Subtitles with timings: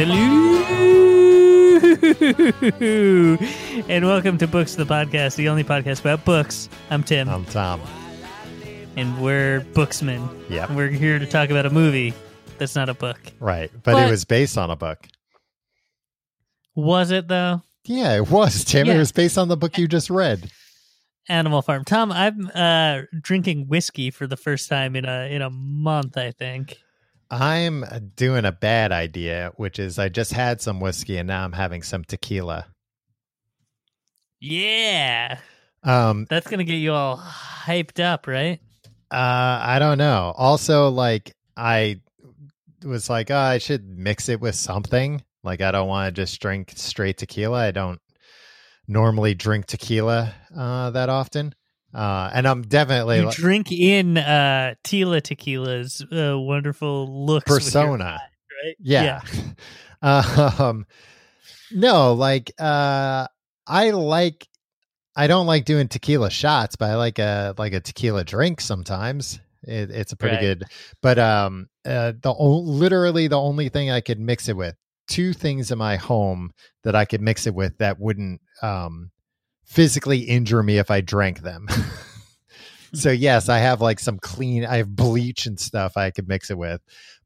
[0.00, 0.16] Hello
[3.86, 6.70] and welcome to Books the Podcast, the only podcast about books.
[6.88, 7.82] I'm Tim, I'm Tom.
[8.96, 10.26] and we're booksmen.
[10.48, 10.70] Yep.
[10.70, 12.14] We're here to talk about a movie
[12.56, 13.20] that's not a book.
[13.40, 13.70] Right.
[13.74, 15.06] But, But- it was based on a book.
[16.74, 17.60] Was it though?
[17.84, 18.86] Yeah, it was, Tim.
[18.86, 18.94] Yeah.
[18.94, 20.50] It was based on the book you just read.
[21.28, 21.84] Animal Farm.
[21.84, 26.16] Tom, I'm uh, drinking whiskey for the first time in a in a month.
[26.16, 26.78] I think.
[27.30, 27.84] I'm
[28.16, 31.82] doing a bad idea, which is I just had some whiskey and now I'm having
[31.82, 32.66] some tequila.
[34.40, 35.38] Yeah,
[35.82, 38.60] Um, that's gonna get you all hyped up, right?
[39.10, 40.32] uh, I don't know.
[40.36, 42.00] Also, like I
[42.84, 45.22] was like, oh, I should mix it with something.
[45.42, 47.58] Like I don't want to just drink straight tequila.
[47.66, 48.00] I don't
[48.88, 51.54] normally drink tequila uh, that often.
[51.92, 58.20] Uh, and I'm definitely You like, drink in uh, Tila Tequila's uh, wonderful looks, persona.
[58.64, 58.76] right?
[58.78, 59.22] Yeah.
[60.02, 60.86] um
[61.70, 63.26] no, like uh
[63.66, 64.46] I like
[65.16, 69.40] I don't like doing tequila shots, but I like a like a tequila drink sometimes.
[69.62, 70.42] It, it's a pretty Right.
[70.58, 70.64] good.
[71.02, 74.74] But um uh the o- literally the only thing I could mix it with
[75.08, 76.52] two things in my home
[76.84, 79.10] that I could mix it with that wouldn't um
[79.70, 81.68] physically injure me if I drank them.
[82.92, 86.50] so yes, I have like some clean I have bleach and stuff I could mix
[86.50, 86.80] it with.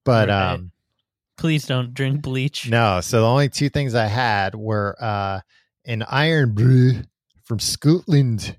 [0.04, 0.52] But Right.
[0.52, 0.70] um
[1.36, 2.68] Please don't drink bleach.
[2.70, 5.40] no, so the only two things I had were uh
[5.86, 7.02] an Irn-Bru
[7.42, 8.56] from Scotland.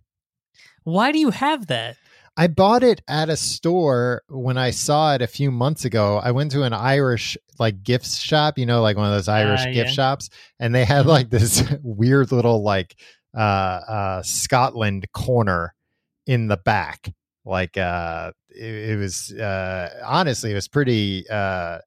[0.84, 1.96] Why do you have that?
[2.38, 6.20] I bought it at a store when I saw it a few months ago.
[6.22, 9.62] I went to an Irish like gift shop, you know, like one of those Irish
[9.62, 9.94] Ah, gift yeah.
[9.96, 12.98] shops, and they had like this weird little like
[13.36, 15.74] uh uh Scotland corner
[16.26, 17.14] in the back.
[17.44, 21.80] Like uh it, it was uh honestly it was pretty uh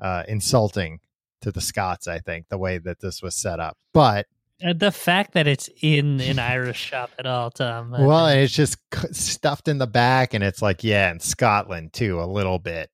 [0.00, 1.00] uh insulting
[1.42, 3.76] to the Scots, I think, the way that this was set up.
[3.92, 4.26] But
[4.64, 7.90] Uh, the fact that it's in an Irish shop at all, Tom.
[7.90, 8.78] Well, and it's just
[9.12, 12.90] stuffed in the back, and it's like, yeah, in Scotland too, a little bit.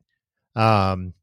[0.57, 1.15] Um,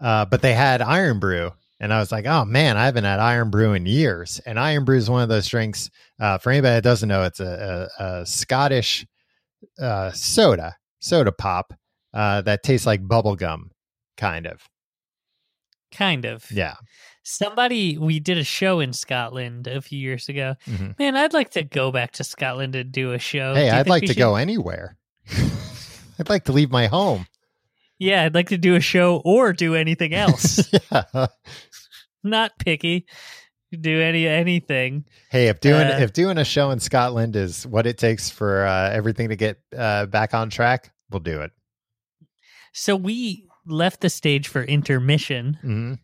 [0.00, 3.72] uh, but they had Irn-Bru, and I was like, oh man, I haven't had Irn-Bru
[3.72, 4.40] in years.
[4.46, 5.90] And Irn-Bru is one of those drinks.
[6.20, 9.06] Uh, for anybody that doesn't know, it's a, a, a Scottish
[9.80, 11.72] uh, soda, soda pop
[12.14, 13.70] uh, that tastes like bubble gum,
[14.16, 14.62] kind of.
[15.92, 16.50] kind of.
[16.50, 16.74] Yeah.
[17.22, 20.54] Somebody, we did a show in Scotland a few years ago.
[20.66, 20.98] Mhm.
[20.98, 23.54] Man, I'd like to go back to Scotland and do a show.
[23.54, 24.96] Hey, Do I'd like to should- go anywhere.
[26.18, 27.26] I'd like to leave my home.
[28.00, 30.72] Yeah, I'd like to do a show or do anything else.
[30.90, 31.26] yeah.
[32.24, 33.06] Not picky.
[33.78, 35.04] Do any anything.
[35.30, 38.66] Hey, if doing Uh, if doing a show in Scotland is what it takes for
[38.66, 41.52] uh, everything to get uh, back on track, we'll do it.
[42.72, 45.94] So we left the stage for intermission, hmm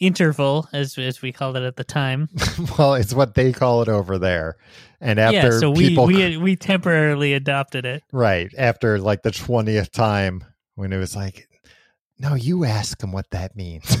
[0.00, 2.28] interval as as we called it at the time.
[2.78, 4.56] well, it's what they call it over there.
[5.00, 8.02] And after yeah, so we people, we we temporarily adopted it.
[8.12, 10.44] right after like the twentieth time
[10.74, 11.48] when it was like,
[12.18, 13.96] no, you ask them what that means.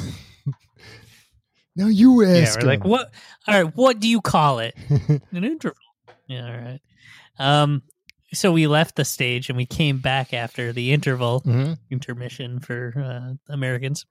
[1.76, 3.12] no, you Yeah, ask we're like, what?
[3.46, 4.74] All right, what do you call it?
[5.32, 5.76] An interval.
[6.26, 6.80] Yeah, all right.
[7.38, 7.82] Um,
[8.32, 11.78] so we left the stage and we came back after the interval Mhm.
[11.90, 14.06] intermission for uh, Americans.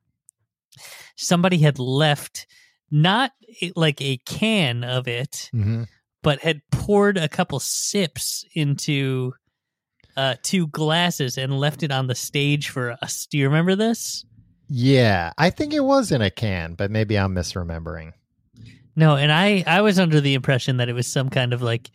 [1.15, 2.47] Somebody had left
[2.91, 3.31] not
[3.75, 5.87] like a can of it, Mhm.
[6.21, 9.33] but had poured a couple sips into
[10.15, 13.25] uh, two glasses and left it on the stage for us.
[13.27, 14.25] Do you remember this?
[14.69, 18.13] Yeah, I think it was in a can, but maybe I'm misremembering.
[18.95, 21.89] No, and I I was under the impression that it was some kind of like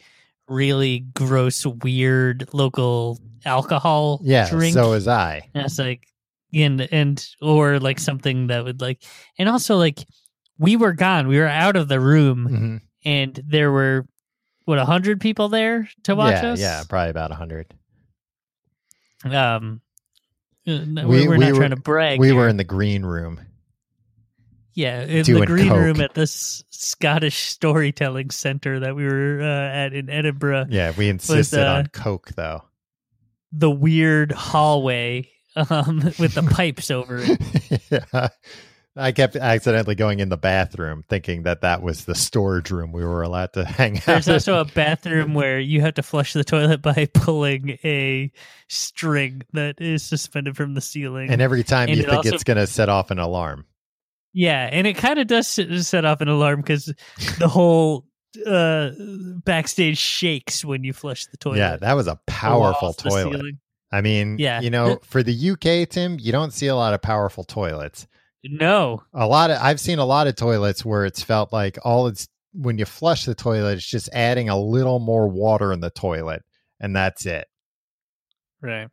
[0.49, 4.75] really gross, weird local alcohol Yeah, drink.
[4.75, 5.49] so was I.
[5.55, 6.06] and it's like
[6.53, 9.03] and and or like something that would like
[9.39, 10.05] and also like
[10.59, 11.29] we were gone.
[11.29, 12.81] We were out of the room Mhm.
[13.05, 14.06] and there were
[14.64, 16.61] what a hundred people there to watch yeah, us.
[16.61, 17.73] yeah, probably about a hundred.
[19.25, 19.81] Um,
[20.67, 22.20] uh, We- we, are we not were- trying to brag.
[22.20, 22.37] We here.
[22.37, 23.41] were in the green room.
[24.75, 29.93] yeah in the green room at this Scottish storytelling center that we were uh, at
[29.93, 30.67] in Edinburgh.
[30.69, 32.62] Yeah, we insisted uh, on Coke though.
[33.50, 37.82] The weird hallway um, with the pipes over it.
[37.91, 38.29] yeah.
[38.99, 43.05] I kept accidentally going in the bathroom thinking that that was the storage room we
[43.05, 44.05] were allowed to hang out.
[44.06, 48.33] There's also a bathroom where you have to flush the toilet by pulling a
[48.69, 51.31] string that is suspended from the ceiling.
[51.31, 53.65] and every time and you it think also- it's going to set off an alarm.
[54.35, 56.93] yeah, and it kind of does set, set off an alarm because
[57.39, 58.05] the whole
[58.47, 58.91] uh,
[59.45, 61.59] backstage shakes when you flush the toilet.
[61.59, 63.55] Yeah, that was a powerful toilet.
[63.91, 64.61] I mean, Yeah.
[64.61, 68.06] you know, for the UK, Tim, you don't see a lot of powerful toilets.
[68.44, 69.02] No.
[69.12, 72.29] A lot of I've seen a lot of toilets where it's felt like all it's
[72.52, 76.44] when you flush the toilet, it's just adding a little more water in the toilet,
[76.81, 77.46] and that's it.
[78.61, 78.88] Right.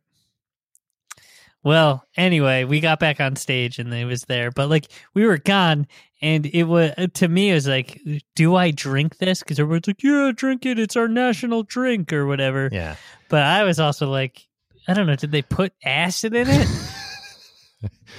[1.62, 5.38] Well, anyway, we got back on stage and it was there, but like we were
[5.38, 5.88] gone,
[6.22, 8.00] and it was uh, to me it was like,
[8.36, 9.40] do I drink this?
[9.40, 10.78] Because everyone's like, yeah, drink it.
[10.78, 12.68] It's our national drink or whatever.
[12.70, 12.94] Yeah.
[13.28, 14.46] But I was also like,
[14.86, 16.68] I don't know, did they put acid in it?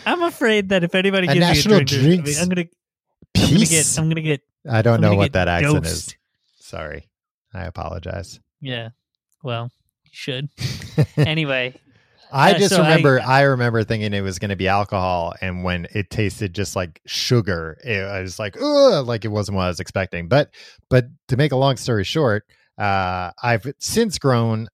[0.05, 2.65] I'm afraid that if anybody A gives national me a drink, drinks I'm gonna,
[3.37, 4.41] I'm gonna get, I'm gonna get.
[4.69, 6.07] I don't I'm know what that accent dosed.
[6.09, 6.15] is.
[6.59, 7.07] Sorry.
[7.53, 8.39] I apologize.
[8.61, 8.89] Yeah.
[9.43, 9.71] Well,
[10.05, 10.49] you should.
[11.17, 11.73] anyway,
[12.31, 15.33] I Uh, just so I- remember I, remember thinking it was going to be alcohol
[15.41, 19.55] and when it tasted just like sugar it, I was like Ugh, like it wasn't
[19.55, 20.49] what I was expecting but
[20.89, 22.43] but to make a long story short
[22.77, 24.67] uh I've since grown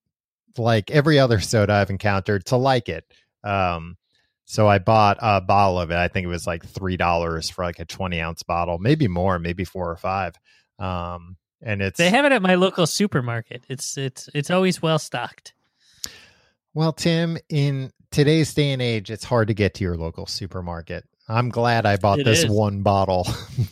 [0.58, 3.06] like every other soda I've encountered to like it
[3.44, 3.98] um
[4.46, 7.64] so I bought a bottle of it I think it was like three dollars for
[7.64, 10.36] like a 20 ounce bottle maybe more maybe four or five
[10.80, 13.64] um and it's they have it at my local supermarket.
[13.70, 15.54] It's it's it's always well stocked.
[16.74, 21.06] Well, Tim, in today's day and age, it's hard to get to your local supermarket.
[21.30, 22.50] I'm glad I bought It this is.
[22.50, 23.26] one bottle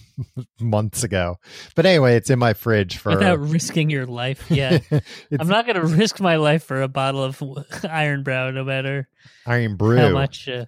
[0.60, 1.38] months ago.
[1.76, 4.50] But anyway, it's in my fridge for without risking your life.
[4.50, 4.80] Yeah,
[5.40, 7.42] I'm not going to risk my life for a bottle of
[7.90, 9.08] Iron Brow, no matter
[9.48, 9.98] Irn-Bru.
[9.98, 10.66] how much uh,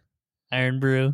[0.51, 1.13] Irn-Bru.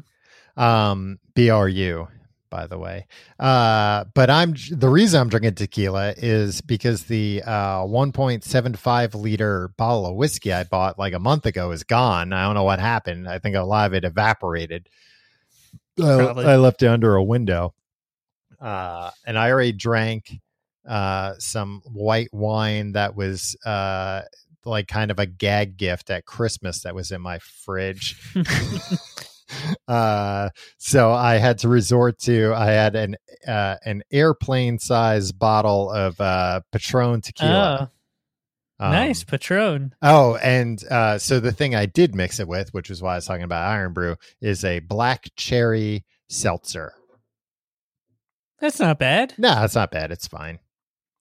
[0.58, 2.08] um BRU
[2.50, 3.06] by the way.
[3.38, 10.08] Uh but I'm the reason I'm drinking tequila is because the uh 1.75 liter bottle
[10.08, 12.34] of whiskey I bought like a month ago is gone.
[12.34, 13.30] I don't know what happened.
[13.30, 14.90] I think a lot of it evaporated.
[16.02, 16.46] I, Probably.
[16.46, 17.74] I left it under a window.
[18.60, 20.40] Uh and I already drank
[20.88, 24.22] uh some white wine that was uh
[24.66, 28.20] like kind of a gag gift at Christmas that was in my fridge
[29.88, 33.16] uh so i had to resort to i had an
[33.48, 37.99] uh an airplane size bottle of uh patron tequila oh,
[38.82, 39.94] Um, nice Patron.
[40.02, 43.16] oh and uh so the thing i did mix it with which is why i
[43.16, 46.94] was talking about Irn-Bru is a black cherry seltzer
[48.60, 49.34] That's not bad.
[49.38, 50.60] no it's not bad it's fine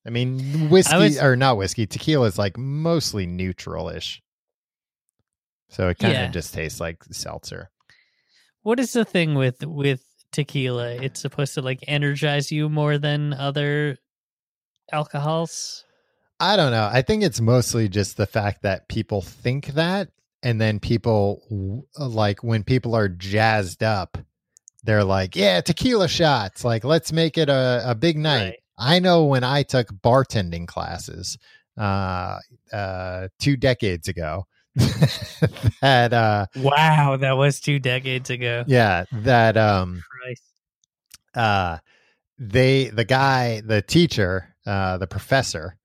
[0.07, 4.23] i mean whiskey was- or not whiskey tequila is like mostly neutral-ish
[5.69, 6.29] so it kind of Yeah.
[6.29, 7.71] just tastes like seltzer
[8.63, 10.03] What is the thing with with
[10.33, 10.91] tequila?
[10.95, 13.97] It's supposed to like energize you more than other
[14.93, 15.85] alcohols.
[16.41, 16.89] I don't know.
[16.93, 20.09] I think it's mostly just the fact that people think that,
[20.43, 24.19] and then people like when people are jazzed up,
[24.85, 26.65] they're like, "Yeah, tequila shots!
[26.65, 28.59] Like, let's make it a, a big night." Right.
[28.79, 31.37] I know when I took bartending classes,
[31.77, 32.39] uh,
[32.73, 34.47] uh, two decades ago,
[35.81, 38.63] that uh, Wow, that was two decades ago.
[38.69, 40.43] yeah, that um, Christ.
[41.35, 41.79] uh,
[42.39, 45.77] they the guy, the teacher, uh, the professor,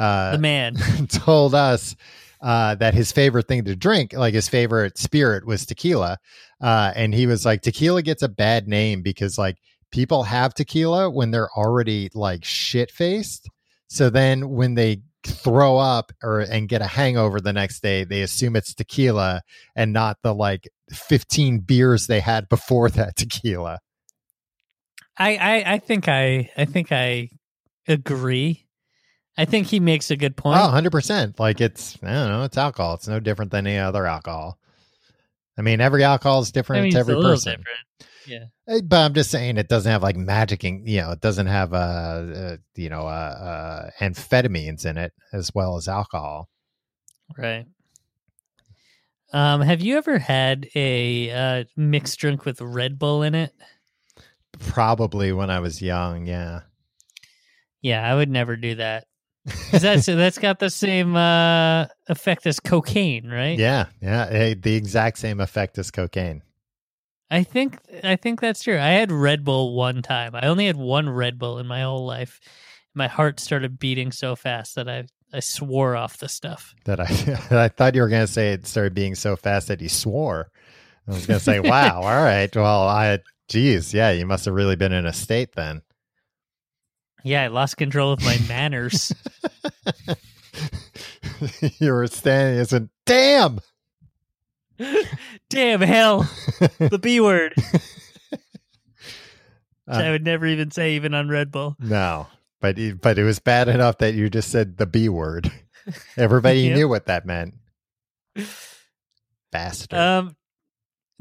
[0.00, 0.76] uh, The man.
[1.08, 1.94] told us
[2.40, 6.18] uh, that his favorite thing to drink, like his favorite spirit, was tequila.
[6.60, 9.58] Uh, and he was like, tequila gets a bad name because like
[9.90, 13.48] people have tequila when they're already like shit faced.
[13.88, 18.22] So then when they throw up or and get a hangover the next day, they
[18.22, 19.42] assume it's tequila
[19.76, 23.80] and not the like 15 beers they had before that tequila.
[25.16, 27.28] I, I I think I I think I
[27.86, 28.66] agree.
[29.38, 30.58] I think he makes a good point.
[30.60, 31.38] Oh, 100%.
[31.38, 32.94] Like it's, I don't know, it's alcohol.
[32.94, 34.58] It's no different than any other alcohol.
[35.56, 37.52] I mean, every alcohol is different I mean, to it's every person.
[37.58, 37.78] different.
[38.26, 38.44] Yeah.
[38.68, 41.72] Eh, But I'm just saying it doesn't have like magicking, you know, it doesn't have,
[41.72, 46.48] uh, uh you know, uh, uh, amphetamines in it as well as alcohol.
[47.36, 47.66] Right.
[49.32, 53.52] Um, have you ever had a uh, mixed drink with Red Bull in it?
[54.58, 56.26] Probably when I was young.
[56.26, 56.60] Yeah.
[57.80, 59.04] Yeah, I would never do that.
[59.72, 63.58] That's that's got the same uh, effect as cocaine, right?
[63.58, 63.86] Yeah.
[64.00, 64.54] Yeah.
[64.54, 66.42] the exact same effect as cocaine.
[67.30, 68.78] I think I think that's true.
[68.78, 70.34] I had Red Bull one time.
[70.34, 72.40] I only had one Red Bull in my whole life.
[72.92, 76.74] My heart started beating so fast that I I swore off the stuff.
[76.84, 77.04] That I,
[77.64, 80.50] I thought you were going to say it started being so fast that he swore.
[81.06, 82.02] I was going to say, wow.
[82.02, 82.54] All right.
[82.54, 83.94] Well, I, geez.
[83.94, 84.10] Yeah.
[84.10, 85.82] You must have really been in a state then.
[87.24, 89.12] Yeah, I lost control of my manners.
[91.78, 93.60] you were standing as a damn.
[95.50, 96.28] Damn hell,
[96.78, 97.54] the B word.
[99.88, 101.74] Uh, I would never even say even on Red Bull.
[101.80, 102.28] no,
[102.60, 105.50] but but it was bad enough that you just said the B word.
[106.16, 106.76] Everybody Yep.
[106.76, 107.54] knew what that meant.
[109.50, 109.98] Bastard.
[109.98, 110.36] Um,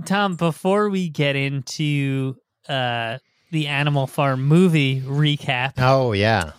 [0.06, 2.36] Tom, before we get into
[2.68, 3.18] uh,
[3.52, 6.52] the Animal Farm movie recap, Oh yeah,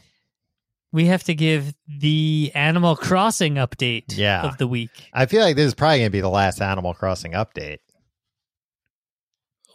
[0.92, 4.42] we have to give the Animal Crossing update Yeah.
[4.42, 4.90] of the week.
[5.12, 7.78] I feel like this is probably gonna be the last Animal Crossing update.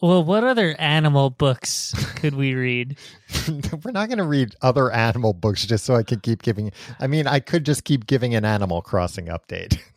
[0.02, 2.98] Well, what other animal books could we read?
[3.84, 6.72] We're not gonna read other animal books just so I can keep giving.
[7.00, 9.80] I mean, I could just keep giving an Animal Crossing update.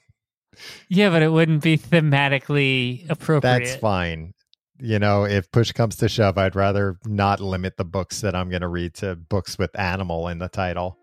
[0.88, 3.60] Yeah, but it wouldn't be thematically appropriate.
[3.60, 4.32] That's fine.
[4.80, 8.48] You know, if push comes to shove, I'd rather not limit the books that I'm
[8.48, 10.96] going to read to books with animal in the title.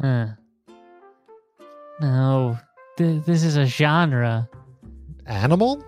[0.00, 0.28] Huh.
[2.00, 2.58] No,
[2.96, 4.48] th- this is a genre.
[5.26, 5.82] Animal?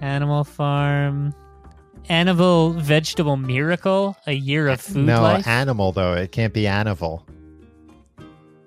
[0.00, 1.32] Animal Farm,
[2.08, 5.46] Animal Vegetable Miracle, A Year of Food no, Life.
[5.46, 6.14] animal though.
[6.14, 7.22] It can't be Anival.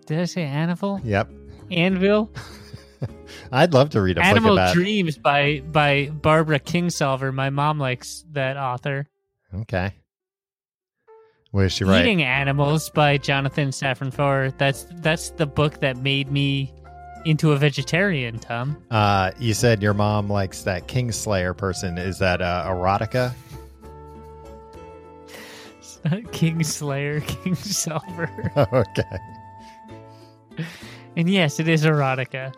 [0.05, 1.01] Did I say Animal?
[1.03, 1.29] Yep.
[1.71, 2.31] Anvil?
[3.51, 4.73] I'd love to read a book Animal about.
[4.73, 7.33] Dreams by by Barbara Kingsolver.
[7.33, 9.07] My mom likes that author.
[9.53, 9.93] Okay.
[11.51, 12.01] Was she right?
[12.01, 14.51] Eating Animals by Jonathan Safran Foer.
[14.57, 16.73] That's that's the book that made me
[17.25, 18.77] into a vegetarian, Tom.
[18.91, 21.97] Uh, you said your mom likes that Kingslayer person.
[21.97, 23.33] Is that uh, erotica?
[26.05, 28.73] Kingslayer, Kingsolver.
[28.73, 30.65] okay.
[31.15, 32.53] And yes, it is erotica.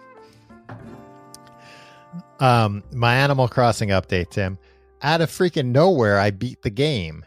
[2.40, 4.58] Um, my Animal Crossing update, Tim.
[5.02, 7.26] Out of freaking nowhere, I beat the game.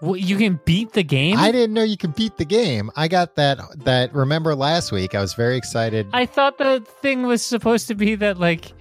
[0.00, 1.38] Well, you can beat the game?
[1.38, 2.90] I didn't know you could beat the game.
[2.96, 3.60] I got that.
[3.84, 5.14] That remember last week?
[5.14, 6.08] I was very excited.
[6.12, 8.72] I thought the thing was supposed to be that like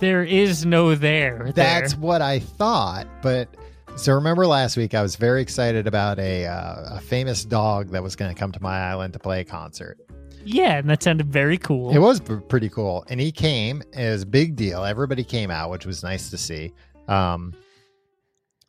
[0.00, 1.52] there is no there.
[1.54, 2.00] That's there.
[2.00, 3.06] what I thought.
[3.22, 3.48] But
[3.94, 4.94] so remember last week?
[4.94, 8.50] I was very excited about a uh, a famous dog that was going to come
[8.50, 9.98] to my island to play a concert.
[10.44, 11.94] Yeah, and that sounded very cool.
[11.94, 13.82] It was p- pretty cool, and he came.
[13.92, 14.84] as big deal.
[14.84, 16.72] Everybody came out, which was nice to see.
[17.08, 17.54] Um,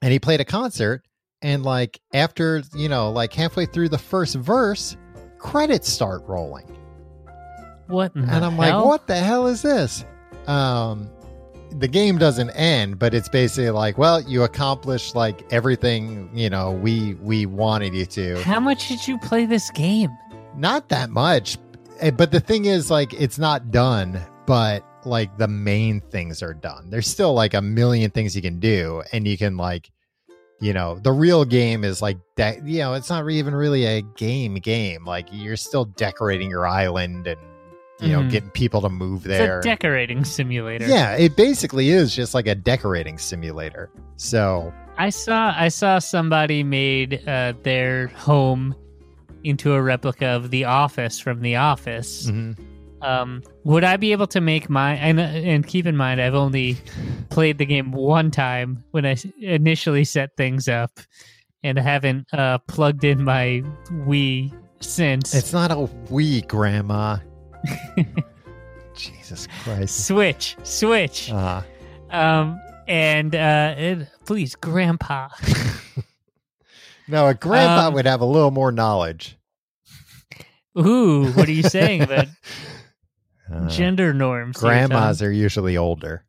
[0.01, 1.03] and he played a concert,
[1.41, 4.97] and like after you know, like halfway through the first verse,
[5.37, 6.65] credits start rolling.
[7.87, 8.15] what?
[8.15, 10.03] in the and I'm like, what the hell is this?
[10.47, 11.09] Um,
[11.79, 16.71] the game doesn't end, but it's basically like, well, you accomplished like everything you know
[16.71, 18.41] we we wanted you to.
[18.43, 20.09] How much did you play this game?
[20.55, 21.57] Not that much,
[21.99, 26.53] Eh, but the thing is, like, it's not done, but like the main things are
[26.53, 26.89] done.
[26.89, 29.91] There's still like a million things you can do, and you can like.
[30.63, 34.03] You know, the real game is like, de- you know, it's not even really a
[34.15, 35.03] game game.
[35.05, 37.39] Like, you're still decorating your island and,
[37.99, 38.29] you know, Mhm.
[38.29, 39.57] getting people to move there.
[39.57, 40.85] It's a decorating simulator.
[40.85, 43.89] Yeah, it basically is just like a decorating simulator.
[44.17, 48.75] So, I saw I saw somebody made uh, their home
[49.43, 52.27] into a replica of the office from the office.
[52.27, 52.57] mhm.
[53.01, 56.77] Um, would I be able to make my and, and keep in mind I've only
[57.31, 60.99] played the game one time when I initially set things up,
[61.63, 63.63] and I haven't uh, plugged in my
[64.05, 65.33] Wii since.
[65.33, 65.75] it's not a
[66.11, 67.17] Wii, Grandma.
[68.95, 70.05] Jesus Christ.
[70.07, 71.31] Switch, Switch.
[71.31, 71.61] Uh,
[72.11, 75.29] Um, and uh, it, please, Grandpa.
[77.11, 79.37] no, a grandpa Um, would have a little more knowledge.
[80.79, 82.27] Ooh, what are you saying about
[83.53, 84.55] Uh, gender norms?
[84.57, 86.23] grandmas are usually older.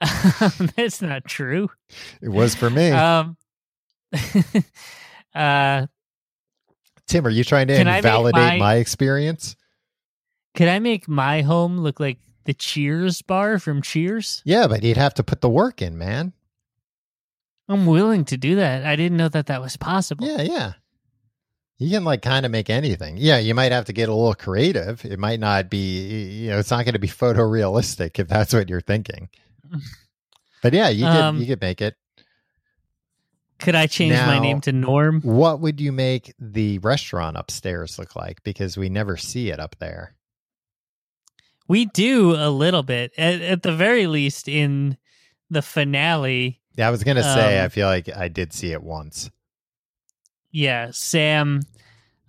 [0.76, 1.68] That's not true.
[2.22, 2.90] It was for me.
[2.90, 3.36] Um,
[5.34, 5.86] uh,
[7.06, 9.56] Tim, are you trying to invalidate my- my experience?
[10.54, 14.42] could I make my home look like the Cheers bar from Cheers?
[14.44, 16.32] Yeah, but he'd have to put the work in, man.
[17.68, 18.84] I'm willing to do that.
[18.84, 20.26] I didn't know that that was possible.
[20.26, 20.72] Yeah, yeah.
[21.78, 23.16] You can like kind of make anything.
[23.18, 25.04] Yeah, you might have to get a little creative.
[25.04, 26.08] It might not be,
[26.42, 29.28] you know, it's not going to be photorealistic if that's what you're thinking.
[30.60, 31.94] But yeah, you could Um, you could make it.
[33.60, 35.20] Could I change my name to Norm?
[35.20, 38.42] What would you make the restaurant upstairs look like?
[38.42, 40.14] Because we never see it up there.
[41.66, 44.96] We do a little bit, at, at the very least, in
[45.50, 46.60] the finale.
[46.78, 49.30] Yeah, I was gonna say Um, I feel like I did see it once.
[50.52, 51.60] Yeah, Sam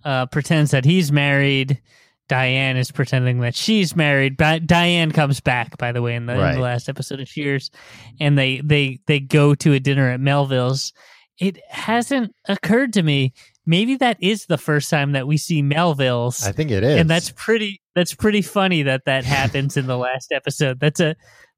[0.04, 1.80] uh, pretends that he's married.
[2.28, 4.36] Diane is pretending that she's married.
[4.36, 7.70] But Diane comes back, by the way, in the, in the last episode of Cheers,
[8.18, 10.92] and they they they go to a dinner at Melville's.
[11.38, 13.32] It hasn't occurred to me.
[13.66, 17.08] Maybe that is the first time that we see Melville's, I think it is, and
[17.08, 17.80] that's pretty.
[17.94, 20.80] That's pretty funny that that happens in the last episode.
[20.80, 21.14] That's a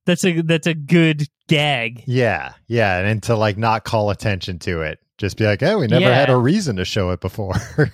[0.06, 2.04] that's a that's a good gag.
[2.06, 5.86] yeah, yeah, and to like not call attention to it, just be like, oh, we
[5.86, 7.54] never had a reason to show it before.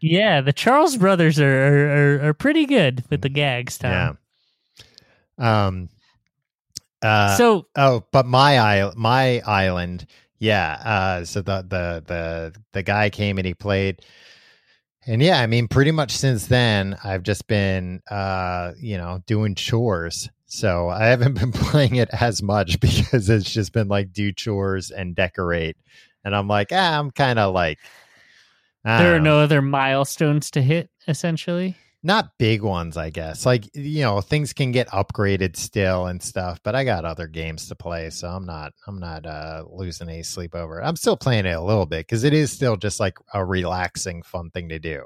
[0.00, 3.78] Yeah, the Charles brothers are are, are, pretty good with the gags.
[3.78, 4.18] Tom.
[5.38, 5.66] yeah.
[5.66, 5.88] Um.
[7.02, 10.06] Uh, so oh, but my island, my island,
[10.38, 10.72] yeah.
[10.84, 14.02] Uh, so the the the the guy came and he played,
[15.06, 19.54] and yeah, I mean, pretty much since then, I've just been, uh, you know, doing
[19.54, 20.28] chores.
[20.46, 24.90] So I haven't been playing it as much because it's just been like do chores
[24.90, 25.76] and decorate,
[26.24, 27.78] and I'm like, ah, I'm kind of like.
[28.98, 31.76] There are no other milestones to hit, essentially.
[32.02, 33.44] not big ones, I guess.
[33.44, 37.68] Like you know, things can get upgraded still and stuff, but I got other games
[37.68, 40.84] to play, so I'm not I'm not uh losing any sleep over it.
[40.84, 44.22] I'm still playing it a little bit because it is still just like a relaxing,
[44.22, 45.04] fun thing to do.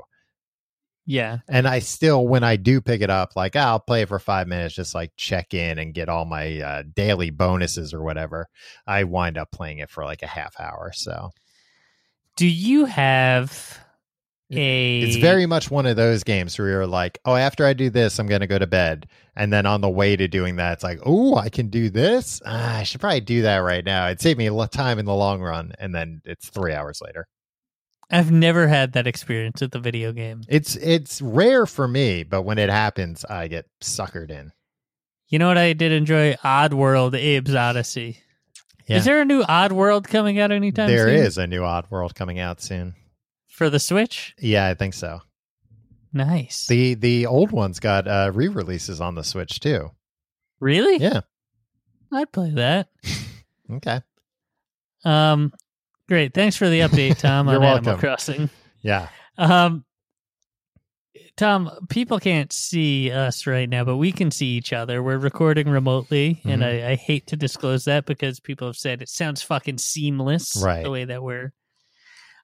[1.07, 1.38] Yeah.
[1.49, 4.47] And I still, when I do pick it up, like I'll play it for five
[4.47, 8.49] minutes, just like check in and get all my uh, daily bonuses or whatever.
[8.87, 10.92] I wind up playing it for like a half hour.
[10.95, 11.30] So
[12.37, 13.78] Do you have
[14.50, 15.00] a?
[15.02, 18.19] It's very much one of those games where you're like, oh, after I do this,
[18.19, 19.09] I'm going to go to bed.
[19.37, 22.40] And then on the way to doing that, it's like, oh, I can do this.
[22.45, 24.07] Ah, I should probably do that right now.
[24.07, 25.73] It'd save me a lot of time in the long run.
[25.78, 27.26] And then it's three hours later.
[28.11, 30.43] I've never had that experience with the video game.
[30.49, 34.52] It's it's rare for me, but when it happens, I get suckered in.
[35.29, 36.35] You know what I did enjoy?
[36.45, 38.17] Oddworld, Abe's Oddysee.
[38.88, 38.97] Yeah.
[38.97, 41.25] Is there a new Oddworld coming out anytime There soon?
[41.25, 42.95] is a new Oddworld coming out soon.
[43.49, 44.35] for the Switch.
[44.40, 45.21] Yeah, I think so.
[46.12, 46.67] Nice.
[46.67, 49.90] The the old ones got uh, re-releases on the Switch too.
[50.59, 50.97] really?
[50.97, 51.21] Yeah.
[52.12, 52.88] I'd play that.
[53.73, 54.00] Okay.
[55.05, 55.52] Um,
[56.11, 56.35] great.
[56.35, 57.49] Thanks for the update, Tom.
[57.49, 57.97] On Animal.
[57.97, 58.50] Crossing.
[58.83, 59.09] Yeah.
[59.38, 59.85] Um,
[61.37, 65.02] Tom, people can't see us right now, but we can see each other.
[65.02, 66.85] We're recording remotely, and Mhm.
[66.87, 70.83] I, I hate to disclose that because people have said it sounds fucking seamless, Right.
[70.85, 71.52] The way that we're.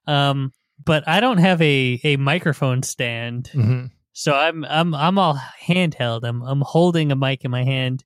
[0.07, 0.51] Um,
[0.83, 3.91] but I don't have a a microphone stand, Mhm.
[4.13, 6.23] so I'm I'm I'm all handheld.
[6.23, 8.03] I'm I'm holding a mic in my hand,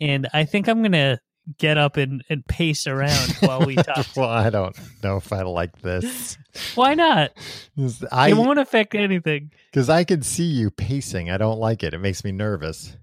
[0.00, 1.18] and I think I'm gonna
[1.58, 4.06] get up and, and pace around while we talk.
[4.16, 6.38] well, I don't know if I like this.
[6.74, 7.32] Why not?
[8.10, 9.50] I it won't affect anything.
[9.70, 11.30] because I can see you pacing.
[11.30, 11.94] I don't like it.
[11.94, 12.96] It makes me nervous.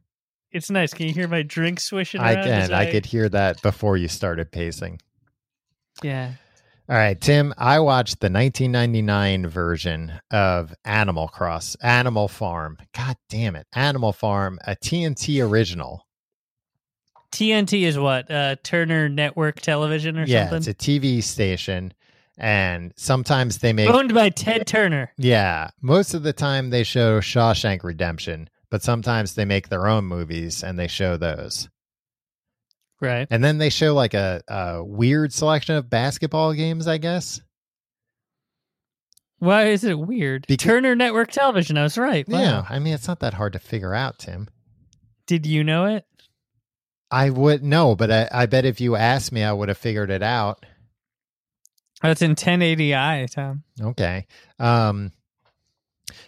[0.52, 0.94] It's nice.
[0.94, 2.74] Can you hear my drink swishing I can.
[2.74, 5.00] I could hear that before you started pacing.
[6.02, 6.34] Yeah.
[6.90, 7.54] All right, Tim.
[7.56, 12.78] I watched the 1999 version of Animal Cross, Animal Farm.
[12.96, 16.08] God damn it, Animal Farm, a TNT original.
[17.32, 18.30] TNT is what?
[18.30, 20.58] Uh, Turner Network Television or yeah, something?
[20.58, 21.94] it's a TV station,
[22.38, 25.12] and sometimes they make Owned by Ted Turner.
[25.18, 30.06] Yeah, most of the time they show Shawshank Redemption, but sometimes they make their own
[30.06, 31.70] movies and they show those.
[33.02, 33.28] Right.
[33.30, 37.42] And then they show like a, a weird selection of basketball games, I guess.
[39.40, 40.46] Why is it weird?
[40.48, 41.78] Becau- Turner Network Television.
[41.78, 42.28] I was right.
[42.28, 42.40] Wow.
[42.40, 44.50] Yeah, I mean it's not that hard to figure out, Tim.
[45.28, 46.06] Did you know it?
[47.12, 50.12] I would know, but I, I bet if you asked me, I would have figured
[50.12, 50.66] it out.
[52.02, 53.64] That's in 1080i, Tom.
[53.82, 54.28] Okay.
[54.60, 55.12] Um,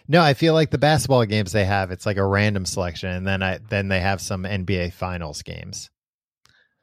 [0.08, 3.26] no, I feel like the basketball games they have, it's like a random selection, and
[3.26, 5.90] then I then they have some NBA Finals games.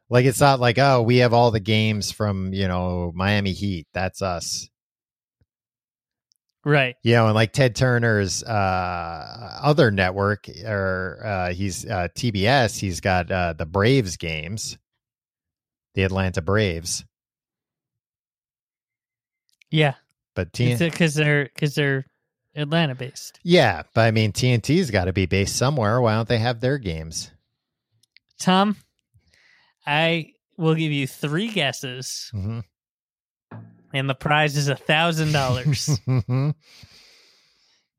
[0.10, 3.88] Like it's not like oh we have all the games from you know Miami Heat.
[3.94, 4.70] That's us.
[6.66, 6.96] Right.
[7.04, 12.78] You know, and like Ted Turner's uh, other network, or uh, he's uh, TBS.
[12.80, 14.78] He's got uh, the Braves games,
[15.96, 17.06] the Atlanta Braves.
[19.72, 19.94] Yeah.
[20.36, 22.06] But T- Because they're because they're
[22.56, 23.40] Atlanta based.
[23.44, 26.02] yeah, but I mean TNT's got to be based somewhere.
[26.02, 27.32] Why don't they have their games?
[28.40, 28.76] Tom,
[29.86, 32.64] I will give you three guesses, Mhm.
[33.94, 36.00] And the prize is a thousand dollars.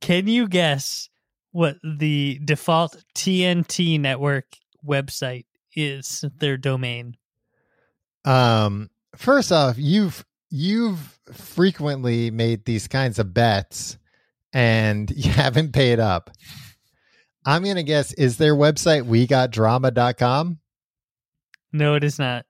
[0.00, 1.08] Can you guess
[1.52, 4.46] what the default TNT network
[4.86, 6.24] website is?
[6.38, 7.16] Their domain.
[8.24, 13.98] um, first off, you've you've frequently made these kinds of bets,
[14.52, 16.30] and you haven't paid up.
[17.44, 20.58] I'm gonna guess is their website we got drama.com?
[21.72, 22.46] No, it is not.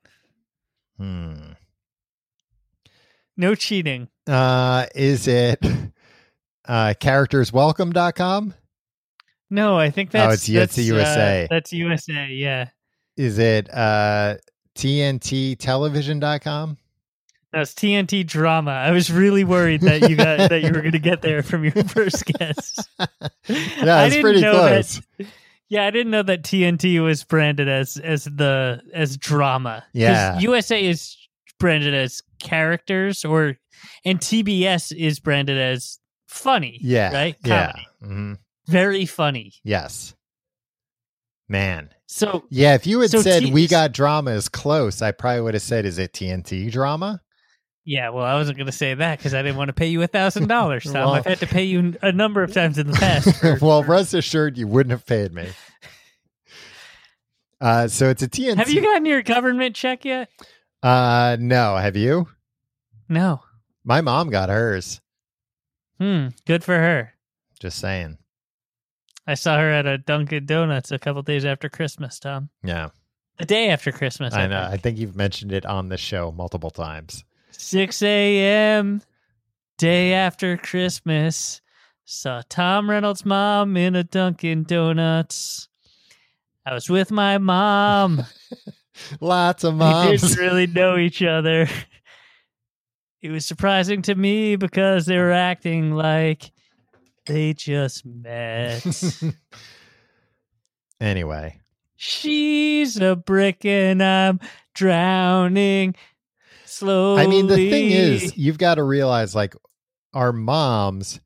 [0.98, 1.52] Hmm.
[3.40, 4.08] No cheating.
[4.28, 5.58] Uh, is it
[6.68, 8.52] uh, characterswelcome.com?
[9.48, 11.44] No, I think that's Oh, it's- yeah, it's that's, USA.
[11.44, 12.26] Uh, that's USA.
[12.28, 12.68] Yeah.
[13.16, 14.36] Is it uh,
[14.76, 16.76] TNTtelevision.com?
[17.52, 18.70] It's TNT drama.
[18.70, 21.64] I was really worried that you got that you were going to get there from
[21.64, 22.78] your first guess.
[23.48, 25.00] Yeah, didn't pretty close.
[25.18, 25.26] That,
[25.68, 29.84] yeah, I didn't know that TNT was branded as as the as drama.
[29.92, 30.38] Yeah.
[30.38, 31.16] USA is
[31.60, 33.56] branded as characters, or
[34.04, 36.78] and TBS is branded as funny.
[36.82, 37.12] Yeah.
[37.12, 37.36] right.
[37.44, 37.72] Yeah.
[37.72, 37.86] Comedy.
[38.02, 38.32] hmm
[38.66, 39.52] very funny.
[39.64, 40.14] Yes.
[41.48, 41.90] Man.
[42.06, 45.40] So Yeah, if you had So said T- we got drama is close, I probably
[45.40, 47.20] would have said, is it TNT drama?
[47.84, 50.02] yeah, well, I wasn't going to say that because I didn't want to pay you
[50.02, 50.92] a thousand dollars, Tom.
[50.94, 53.34] Well- I've had to pay you a number of times in the past.
[53.40, 55.48] for- well, rest assured you wouldn't have paid me.
[57.60, 58.56] Uh, so it's a TNT.
[58.56, 60.30] have you gotten your government check yet?
[60.82, 62.28] Uh, no, have you?
[63.08, 63.42] No.
[63.84, 65.00] My mom got hers.
[65.98, 66.28] Hmm.
[66.46, 67.12] Good for her.
[67.60, 68.18] Just saying.
[69.26, 72.48] I saw her at a Dunkin' Donuts a couple days after Christmas, Tom.
[72.64, 72.88] Yeah,
[73.38, 74.34] The day after Christmas.
[74.34, 74.60] I, I know.
[74.62, 74.72] think.
[74.72, 77.24] I think you've mentioned it on the show multiple times.
[77.52, 79.02] 6 a.m.
[79.78, 81.60] day after Christmas.
[82.06, 85.68] Saw Tom Reynolds' mom in a Dunkin' Donuts.
[86.66, 88.24] I was with my mom.
[89.20, 90.20] Lots of We moms.
[90.22, 91.68] didn't really know each other.
[93.22, 96.50] It was surprising to me because they were acting like
[97.26, 98.82] they just met.
[101.00, 101.60] anyway,
[101.96, 104.40] She's a brick and I'm
[104.74, 105.94] drowning
[106.64, 107.20] slowly.
[107.22, 109.54] I mean, the thing is, you've got to realize, like,
[110.14, 111.20] our moms.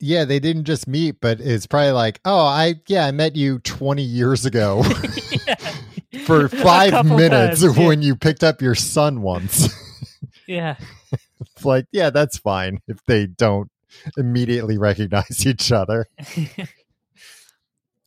[0.00, 3.60] Yeah, they didn't just meet, but it's probably like, oh, I yeah, I met you
[3.60, 4.82] 20 years ago
[5.46, 5.74] Yeah.
[6.24, 7.86] For five minutes times, yeah.
[7.86, 9.68] when you picked up your son once.
[10.46, 10.76] yeah.
[11.40, 13.70] It's like, yeah, that's fine if they don't
[14.16, 16.06] immediately recognize each other.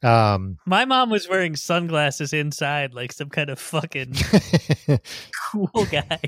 [0.04, 4.16] Um, My mom was wearing sunglasses inside, like some kind of fucking
[5.52, 6.20] cool guy.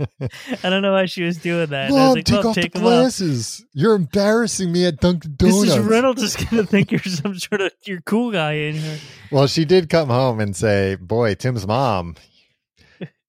[0.00, 1.90] I don't know why she was doing that.
[1.90, 3.64] And I was like, take Mom, off the take 'em glasses.
[3.72, 5.70] You're embarrassing me at Dunkin' Donuts.
[5.70, 5.88] Mrs.
[5.88, 8.98] Reynolds is gonna think you're some sort of you're cool guy in here.
[9.30, 12.16] Well, she did come home and say, "Boy, Tim's mom,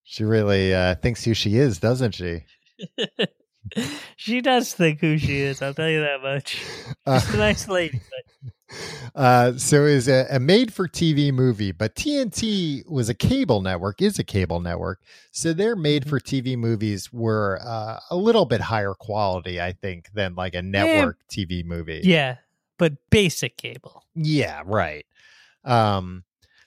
[0.03, 2.43] she really uh, thinks who she is, doesn't she?"
[4.15, 5.61] she does think who she is.
[5.61, 6.63] I'll tell you that much.
[7.05, 8.33] Uh, a nice lady, but
[9.15, 14.19] uh, so it was a, a made-for-TV movie, but TNT was a cable network, is
[14.19, 14.99] a cable network,
[15.31, 20.55] so their made-for-TV movies were uh, a little bit higher quality, I think, than like
[20.55, 22.01] a network TV movie.
[22.03, 22.37] yeah,
[22.77, 24.03] but basic cable.
[24.15, 25.05] Yeah, right.
[25.63, 26.23] Um,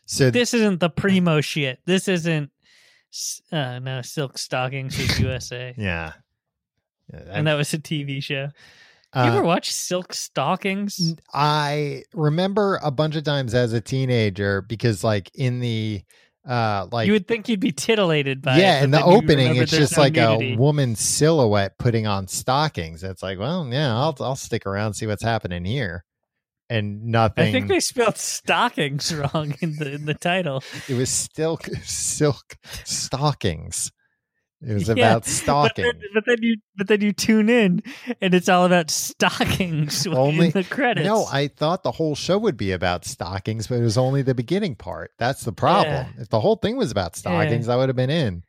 [0.06, 1.80] so This isn't the primo shit.
[1.84, 2.50] This isn't.
[3.50, 6.12] Uh, no, Silk Stockings was USA, yeah.
[7.12, 8.50] Yeah, and that was a TV show.
[9.14, 11.14] Uh, you ever watch Silk Stockings?
[11.32, 16.02] I remember a bunch of times as a teenager because, like, in the
[16.48, 19.70] uh, like, you would think you'd be titillated by yeah, but in the opening, it's
[19.70, 20.54] just no like nudity.
[20.54, 23.02] a woman silhouette putting on stockings.
[23.02, 26.04] It's like, well, yeah, I'll I'll stick around see what's happening here,
[26.70, 27.48] and nothing.
[27.48, 30.62] I think they spelled stockings wrong in the in the title.
[30.88, 33.92] it was still silk stockings.
[34.60, 35.84] It was Yeah, about But stocking.
[35.84, 37.82] then, but then you but then you tune in
[38.20, 41.06] and it's all about stockings Only- the credits.
[41.06, 44.34] No, I thought the whole show would be about stockings, but it was only the
[44.34, 45.12] beginning part.
[45.18, 46.06] That's the problem.
[46.18, 48.42] If the whole thing was about stockings, I would have been in.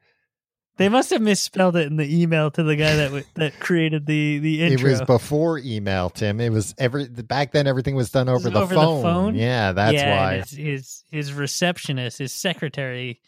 [0.77, 4.05] they must have misspelled it in the email to the guy that w- that created
[4.05, 4.87] the the intro.
[4.87, 6.39] It was before email, Tim.
[6.39, 7.67] It was every back then.
[7.67, 9.03] Everything was done over, it the, over the phone.
[9.03, 9.35] phone?
[9.35, 10.37] Yeah, that's yeah, why.
[10.37, 13.19] His, his his receptionist, his secretary,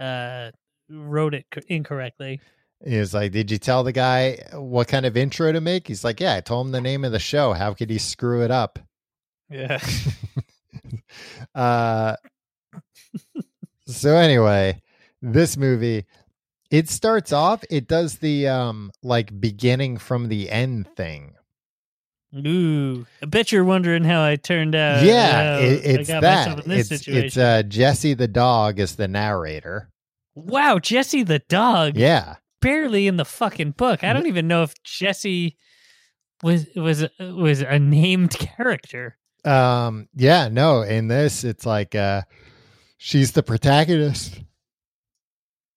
[0.00, 0.52] uh,
[0.92, 2.40] wrote it incorrectly.
[2.84, 6.04] He was like, "Did you tell the guy what kind of intro to make?" He's
[6.04, 7.52] like, "Yeah, I told him the name of the show.
[7.52, 8.78] How could he screw it up?"
[9.50, 9.78] Yeah.
[11.54, 12.16] Uh,
[13.86, 14.80] so anyway,
[15.20, 16.06] this movie,
[16.70, 17.62] it starts off.
[17.70, 21.34] It does the um like beginning from the end thing.
[22.34, 25.04] Ooh, I bet you're wondering how I turned out.
[25.04, 26.66] yeah, it, I got that.
[26.66, 27.24] It's situation.
[27.24, 29.90] it's uh Jesse the dog is the narrator.
[30.34, 31.96] Wow, Jesse the dog.
[31.96, 32.36] Yeah.
[32.60, 34.04] barely in the fucking book.
[34.04, 35.56] I don't even know if Jesse
[36.42, 39.16] was was was a named character.
[39.44, 40.08] Um.
[40.14, 40.48] Yeah.
[40.48, 40.82] No.
[40.82, 42.22] In this, it's like uh,
[42.98, 44.40] she's the protagonist.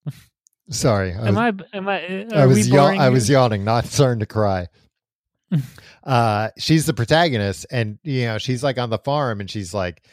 [0.70, 1.38] Sorry, I Am was,
[1.74, 1.78] I?
[1.78, 2.28] Am I?
[2.36, 4.68] I was yaw- I was yawning, not starting to cry.
[6.04, 10.04] uh, she's the protagonist, and you know she's like on the farm, and she's like,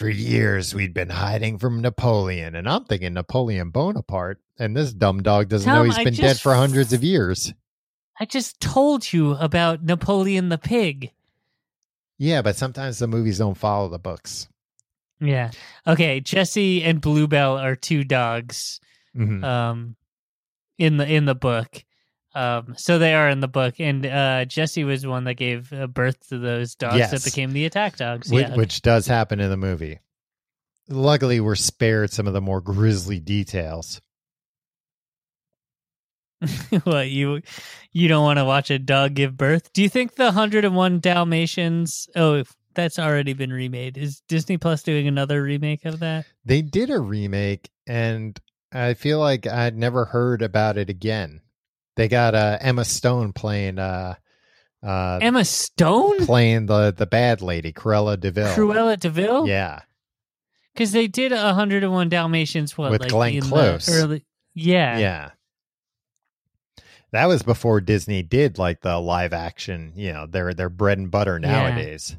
[0.00, 5.22] "For years we'd been hiding from Napoleon," and I'm thinking Napoleon Bonaparte, and this dumb
[5.22, 7.52] dog doesn't know Tom, he's I been dead for hundreds of years.
[8.18, 11.12] I just told you about Napoleon the pig.
[12.16, 14.48] Yeah, but sometimes the movies don't follow the books.
[15.20, 15.50] Yeah.
[15.86, 16.20] Okay.
[16.20, 18.80] Jesse and Bluebell are two dogs.
[19.14, 19.44] Mhm.
[19.44, 19.96] Um,
[20.78, 21.84] in the in the book.
[22.34, 25.86] Um, so they are in the book, and uh, Jesse was one that gave uh,
[25.88, 28.30] birth to those dogs that became the attack dogs.
[28.30, 28.54] Whi- Yeah.
[28.54, 29.98] which does happen in the movie.
[30.88, 34.00] Luckily, we're spared some of the more grisly details.
[36.84, 37.42] what you
[37.92, 39.72] you don't want to watch a dog give birth?
[39.72, 42.08] Do you think the hundred and one Dalmatians?
[42.16, 43.98] Oh, that's already been remade.
[43.98, 46.24] Is Disney Plus doing another remake of that?
[46.44, 48.38] They did a remake, and
[48.72, 51.40] I feel like I'd never heard about it again.
[52.00, 54.14] They got uh, Emma Stone playing uh,
[54.82, 58.46] uh, Emma Stone playing the the bad lady, Cruella de Vil.
[58.54, 59.46] Cruella de Vil.
[59.46, 59.80] Yeah,
[60.72, 62.78] because they did 101 Dalmatians.
[62.78, 63.86] What With like Glenn Close.
[63.86, 65.30] Early, yeah, yeah.
[67.12, 71.10] That was before Disney did like the live action, you know, their their bread and
[71.10, 71.50] butter Yeah.
[71.52, 72.16] nowadays.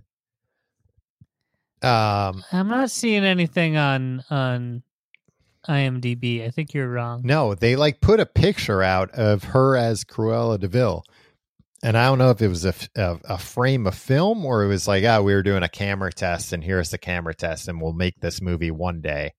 [1.81, 4.83] Um I'm not seeing anything on on
[5.67, 6.45] IMDb.
[6.45, 7.21] I think you're wrong.
[7.23, 11.03] no, they like put a picture out of her as Cruella de Vil.
[11.83, 14.87] And I don't know if it was a a frame of film or it was
[14.87, 17.93] like, oh, we were doing a camera test and here's the camera test and we'll
[17.93, 19.33] make this movie one day.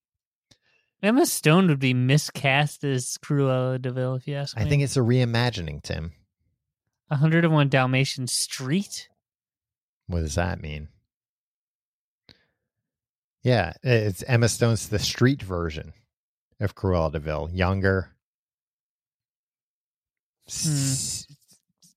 [1.01, 4.63] Emma Stone would be miscast as Cruella de Vil, if you ask me.
[4.63, 6.13] I think it's a reimagining, Tim.
[7.09, 9.09] 101 Dalmatian Street.
[10.07, 10.87] What does that mean?
[13.43, 15.91] Yeah, it's Emma Stone's the street version
[16.63, 18.15] of Cruella de Vil, younger,
[20.45, 20.49] hmm.
[20.49, 21.27] s-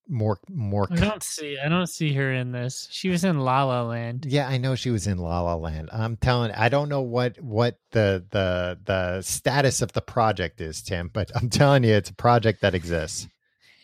[0.09, 0.87] more more.
[0.91, 1.59] I don't see.
[1.59, 2.89] I don't see her in this.
[2.91, 4.25] She was in La La Land.
[4.27, 5.91] Yeah, I know she was in La La Land.
[5.93, 6.53] I'm telling.
[6.53, 11.31] I don't know what what the the the status of the project is, Tim, but
[11.35, 13.27] I'm telling you, it's a project that exists.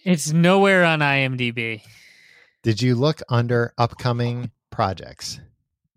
[0.04, 1.82] It's nowhere on IMDb.
[2.62, 5.40] Did you look under upcoming projects?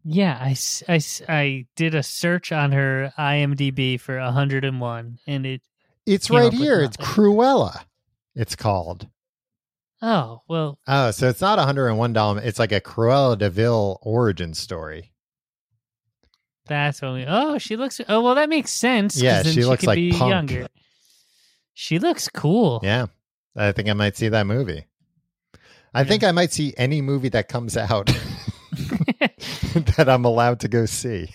[0.07, 0.55] Yeah, I,
[0.87, 5.61] I, I did a search on her IMDb for 101, and it.
[6.05, 6.81] It's right here.
[6.83, 6.95] It's.
[6.97, 7.83] Cruella.
[8.35, 9.07] It's called.
[10.01, 12.37] Oh well, Oh, so it's not 101 Dalm.
[12.37, 15.11] It's like a Cruella de Vil origin story.
[16.67, 17.25] that's what we.
[17.27, 17.99] Oh, she looks.
[18.07, 19.19] Oh well, that makes sense.
[19.19, 20.29] Yeah, then she looks could like be Punk.
[20.29, 20.67] younger.
[21.73, 22.81] She looks cool.
[22.83, 23.07] Yeah,
[23.55, 24.85] I think I might see that movie.
[25.93, 28.11] I think I might see any movie that comes out
[29.97, 31.29] that I'm allowed to go see.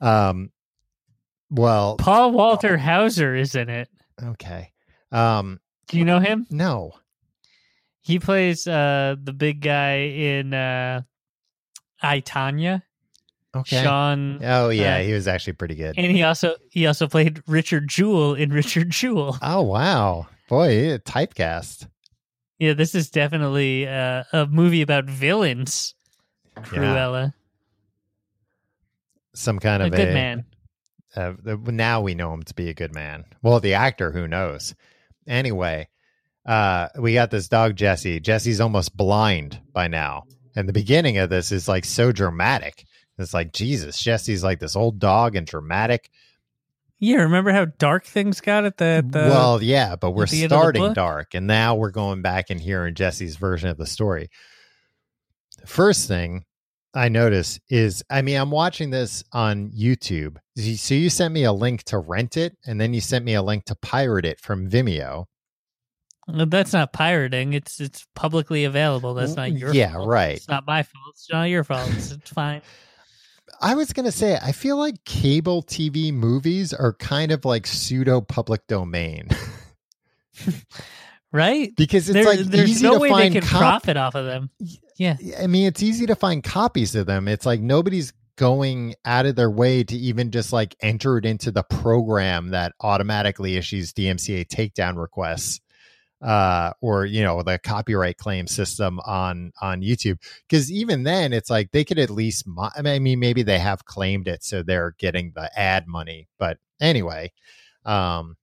[0.00, 0.50] Um,
[1.50, 3.88] well, Paul Walter Hauser is in it.
[4.22, 4.72] okay.
[5.10, 6.46] Um, Do you know him?
[6.50, 6.92] no,
[8.02, 11.02] He plays uh the big guy in uh
[12.02, 12.82] I Tonya.
[13.56, 13.82] okay.
[13.82, 15.94] Sean Oh yeah, uh, he was actually pretty good.
[15.98, 19.38] and he also he also played Richard Jewell in Richard Jewell.
[19.42, 21.88] Oh wow, boy, typecast.
[22.58, 25.94] Yeah, this is definitely uh, a movie about villains.
[26.64, 27.32] Cruella,
[29.34, 30.44] Some kind of a of good man.
[31.16, 33.24] Uh, the- now we know him to be a good man.
[33.42, 34.74] Well, the actor, who knows?
[35.26, 35.88] Anyway,
[36.46, 38.20] uh, we got this dog Jesse.
[38.20, 40.24] Jesse's almost blind by now,
[40.56, 42.84] and the beginning of this is like so dramatic.
[43.18, 46.10] It's like Jesus, Jesse's like this old dog and dramatic.
[47.00, 50.44] Yeah, remember how dark things got at the, the well, yeah, but we're the end
[50.44, 53.86] of the starting dark, and now we're going back and hearing Jesse's version of the
[53.86, 54.30] story.
[55.66, 56.44] First thing
[56.94, 60.36] I notice is, I mean, I'm watching this on YouTube.
[60.76, 63.42] So you sent me a link to rent it, and then you sent me a
[63.42, 65.26] link to pirate it from Vimeo.
[66.28, 67.54] That's not pirating.
[67.54, 69.14] It's it's publicly available.
[69.14, 70.08] That's not your Yeah, fault.
[70.08, 70.36] right.
[70.36, 71.04] It's not my fault.
[71.14, 71.88] It's not your fault.
[71.92, 72.60] It's, it's fine.
[73.60, 77.66] I was going to say, I feel like cable TV movies are kind of like
[77.66, 79.28] pseudo public domain
[81.38, 81.72] Right?
[81.76, 84.14] because it's There- like there's easy no to way find they can cop- profit off
[84.14, 84.50] of them.
[84.96, 85.16] Yeah.
[85.40, 87.28] I mean, it's easy to find copies of them.
[87.28, 91.50] It's like nobody's going out of their way to even just like enter it into
[91.50, 95.60] the program that automatically issues DMCA takedown requests
[96.20, 101.48] uh or you know the copyright claim system on on YouTube because even then it's
[101.48, 104.96] like they could at least mo- I mean maybe they have claimed it so they're
[104.98, 107.30] getting the ad money but anyway
[107.84, 108.36] um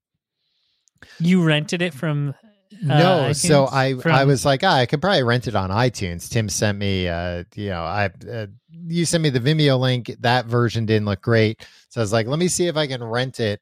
[1.19, 2.33] You rented it from
[2.81, 3.67] no, uh, so?
[3.71, 6.29] I From- I was like, ah, I could probably rent it on iTunes.
[6.29, 8.47] Tim sent me, uh, you know, I uh,
[8.87, 10.13] you sent me the Vimeo link.
[10.19, 13.03] That version didn't look great, so I was like, let me see if I can
[13.03, 13.61] rent it.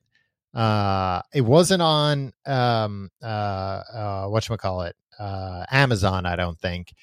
[0.54, 6.94] Uh, it wasn't on um uh uh what call it uh Amazon, I don't think.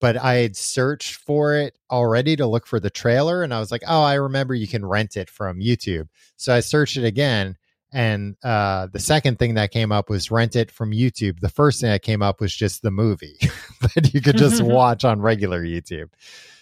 [0.00, 3.72] But I had searched for it already to look for the trailer, and I was
[3.72, 7.56] like, "Oh, I remember you can rent it from YouTube." So I searched it again,
[7.94, 11.40] and uh, the second thing that came up was rent it from YouTube.
[11.40, 13.36] The first thing that came up was just the movie
[13.94, 16.10] that you could just watch on regular YouTube.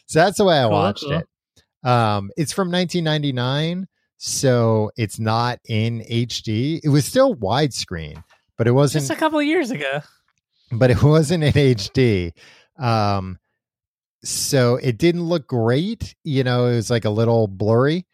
[0.07, 1.13] So that's the way I Cool, watched cool.
[1.13, 1.89] it.
[1.89, 6.81] Um, it's from 1999, so it's not in HD.
[6.85, 8.23] It was still widescreen,
[8.59, 10.01] but it wasn't just a couple of years ago.
[10.71, 12.33] but it wasn't in HD.
[12.79, 13.39] Um,
[14.25, 16.15] so it didn't look great.
[16.25, 18.07] You know, it was like a little blurry.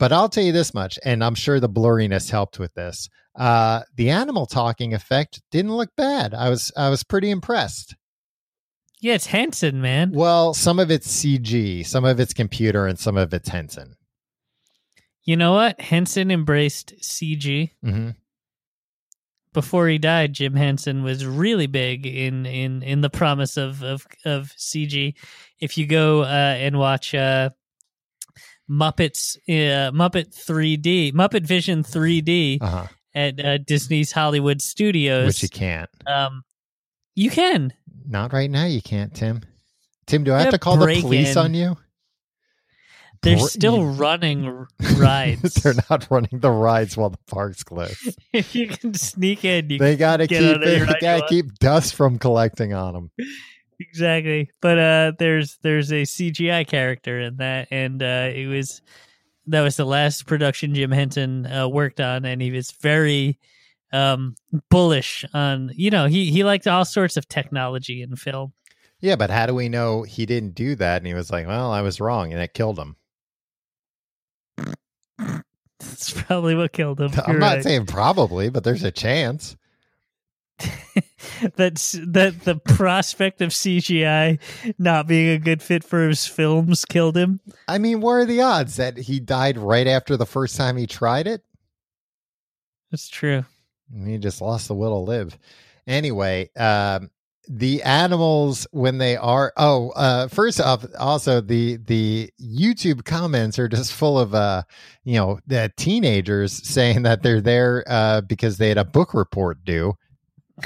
[0.00, 3.10] But I'll tell you this much, and I'm sure the blurriness helped with this.
[3.38, 6.32] Uh, the animal talking effect didn't look bad.
[6.32, 7.94] I was I was pretty impressed.
[9.02, 10.12] Yeah, it's Henson, man.
[10.12, 13.94] Well, some of it's CG, some of it's computer, and some of it's Henson.
[15.22, 15.78] You know what?
[15.78, 17.72] Henson embraced CG.
[17.84, 18.10] hmm
[19.52, 24.06] Before he died, Jim Henson was really big in in in the promise of of
[24.24, 25.12] of CG.
[25.60, 27.50] If you go uh, and watch uh,
[28.70, 32.86] Muppets uh, Muppet 3D, Muppet Vision 3D Uh-huh.
[33.14, 35.90] at uh, Disney's Hollywood Studios, Which you can't.
[36.06, 36.42] um,
[37.16, 37.72] you can.
[38.06, 38.64] Not right now.
[38.66, 39.42] You can't, Tim.
[40.06, 41.38] Tim, do I have to call the police in.
[41.38, 41.76] on you?
[43.22, 45.54] They're still running rides.
[45.62, 48.16] They're not running the rides while the park's closed.
[48.32, 50.98] if you can sneak in, you They got to get keep on any it, they
[51.00, 53.10] got to keep dust from collecting on them.
[53.80, 54.50] Exactly.
[54.60, 58.82] But uh, there's there's a CGI character in that, and uh, it was
[59.46, 63.38] that was the last production Jim Henson uh, worked on, and he was very
[63.92, 64.36] um
[64.68, 68.52] bullish on you know he he liked all sorts of technology in film.
[69.00, 70.98] Yeah, but how do we know he didn't do that?
[70.98, 72.96] And he was like, "Well, I was wrong," and it killed him.
[75.80, 77.10] That's probably what killed him.
[77.26, 77.62] I'm You're not right.
[77.64, 79.56] saying probably, but there's a chance.
[81.56, 84.38] That's that the prospect of CGI
[84.78, 87.40] not being a good fit for his films killed him.
[87.68, 90.86] I mean, what are the odds that he died right after the first time he
[90.86, 91.42] tried it?
[92.90, 93.44] That's true.
[94.04, 95.38] He just lost the will to live.
[95.86, 97.10] Anyway, um,
[97.48, 103.68] the animals when they are oh, uh, first off, also the the YouTube comments are
[103.68, 104.62] just full of uh,
[105.04, 109.64] you know, the teenagers saying that they're there uh because they had a book report
[109.64, 109.94] due.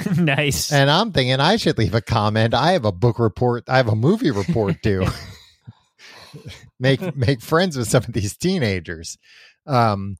[0.17, 0.71] nice.
[0.71, 2.53] And I'm thinking I should leave a comment.
[2.53, 3.63] I have a book report.
[3.67, 5.05] I have a movie report too.
[6.79, 9.17] make make friends with some of these teenagers.
[9.65, 10.17] Um,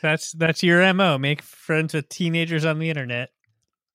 [0.00, 1.18] That's that's your mo.
[1.18, 3.30] Make friends with teenagers on the internet.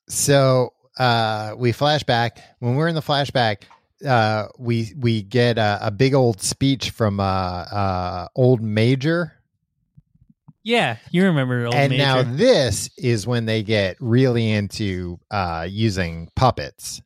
[0.07, 3.63] so uh, we flash back when we're in the flashback.
[4.05, 9.33] Uh, we we get a, a big old speech from uh, uh, old Major,
[10.67, 12.03] Yeah, you remember old and Major.
[12.03, 17.01] now this is when they get really into uh, using puppets.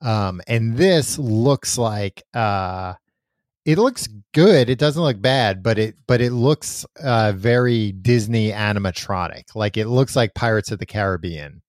[0.00, 2.94] Um, and this looks like uh,
[3.64, 4.70] it looks good.
[4.70, 9.56] It doesn't look bad, but it but it looks uh, very Disney animatronic.
[9.56, 11.62] Like it looks like Pirates of the Caribbean.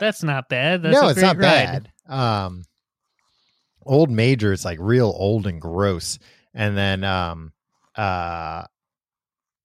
[0.00, 0.82] That's not bad.
[0.82, 1.88] That's no, it's not ride.
[2.08, 2.12] bad.
[2.12, 2.64] Um,
[3.86, 6.18] old Major is like real old and gross,
[6.54, 7.52] and then um,
[7.94, 8.64] uh,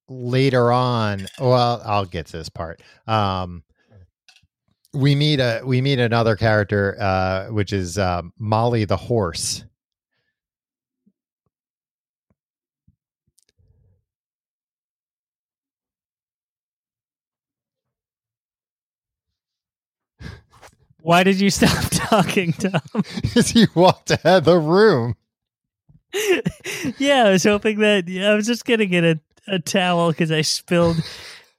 [0.09, 2.81] later on, well, I'll get to this part.
[3.07, 3.63] Um,
[4.93, 9.63] we meet a we meet another character, uh, which is um, Mollie the horse.
[21.01, 22.81] Why did you stop talking, Tom?
[23.35, 25.15] As he walked out of the room.
[26.97, 29.19] yeah, I was hoping that I was just gonna get a,
[29.49, 30.97] a towel because I spilled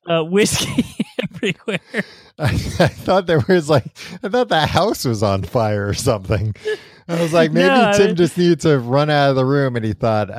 [0.08, 0.84] uh, whiskey
[1.22, 1.80] everywhere.
[2.38, 3.84] I, I thought there was like
[4.22, 6.54] I thought the house was on fire or something.
[7.08, 9.44] I was like, maybe No, I Tim mean- just needed to run out of the
[9.44, 10.32] room, and he thought, uh,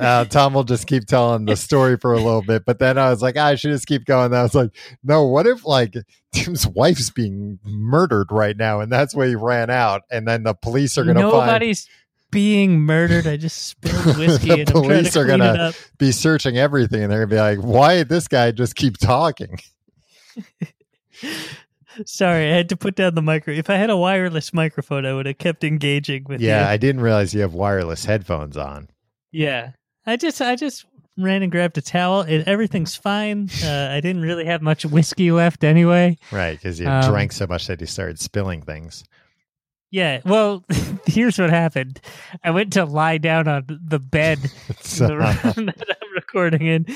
[0.00, 2.64] uh, Tom will just keep telling the story for a little bit.
[2.66, 4.34] But then I was like, I should just keep going.
[4.34, 4.70] I was like,
[5.04, 5.94] no, what if like
[6.32, 10.54] Tim's wife's being murdered right now, and that's why he ran out, and then the
[10.54, 11.88] police are going to find Nobody's
[12.30, 13.26] being murdered.
[13.26, 15.74] I just spilled whiskey The police to are gonna- it up.
[15.98, 18.96] be searching everything, and they're going to be like, why did this guy just keep
[18.98, 19.58] talking?
[22.06, 23.52] Sorry, I had to put down the micro.
[23.52, 26.46] If I had a wireless microphone, I would have kept engaging with you.
[26.48, 26.70] Yeah, you.
[26.72, 28.88] I didn't realize you have wireless headphones on.
[29.32, 29.72] Yeah,
[30.06, 30.84] I just I just
[31.16, 32.20] ran and grabbed a towel.
[32.20, 33.48] It, everything's fine.
[33.64, 36.16] Uh, I didn't really have much whiskey left anyway.
[36.30, 39.02] Right, because you Um, drank so much that you started spilling things.
[39.90, 40.20] Yeah.
[40.24, 40.64] Well,
[41.06, 42.00] here's what happened.
[42.44, 44.38] I went to lie down on the bed
[44.80, 46.86] So, the room that I'm recording in,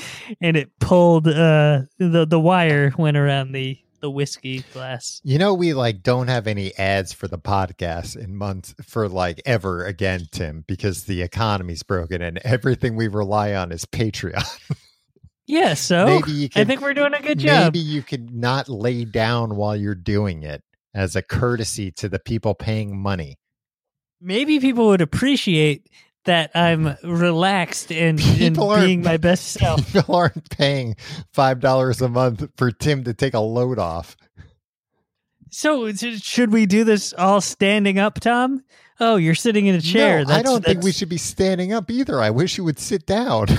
[0.41, 1.27] and it pulled.
[1.27, 5.21] Uh, the the wire went around the the whiskey glass.
[5.23, 9.41] you know, we like don't have any ads for the podcast in months for like
[9.45, 14.43] ever again, Tim, because the economy's broken and everything we rely on is Patreon.
[15.45, 15.73] Yeah.
[15.73, 17.73] So maybe you I think we're doing a good job.
[17.73, 20.63] maybe you could not lay down while you're doing it
[20.93, 23.37] as a courtesy to the people paying money.
[24.21, 25.89] maybe people would appreciate
[26.25, 27.11] that I'm mm-hmm.
[27.11, 29.91] relaxed and, and People aren't- being my best self.
[29.91, 30.95] People aren't paying
[31.33, 34.15] five dollars a month for Tim to take a load off.
[35.49, 38.63] So should we do this all standing up, Tom?
[38.99, 40.23] Oh, you're sitting in a chair.
[40.23, 42.19] No, I don't think we should be standing up either.
[42.21, 43.47] I wish you would sit down.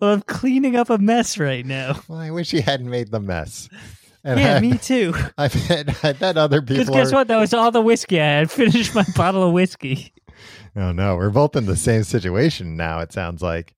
[0.00, 2.00] Well, I'm cleaning up a mess right now.
[2.08, 3.68] well, I wish you hadn't made the mess.
[4.28, 5.14] And yeah, I, me too.
[5.38, 7.28] I bet, I bet other Because people guess are, what?
[7.28, 8.50] That was all the whiskey I had.
[8.50, 10.12] Finished my bottle of whiskey.
[10.76, 13.74] Oh no, we're both in the same situation now, it sounds like.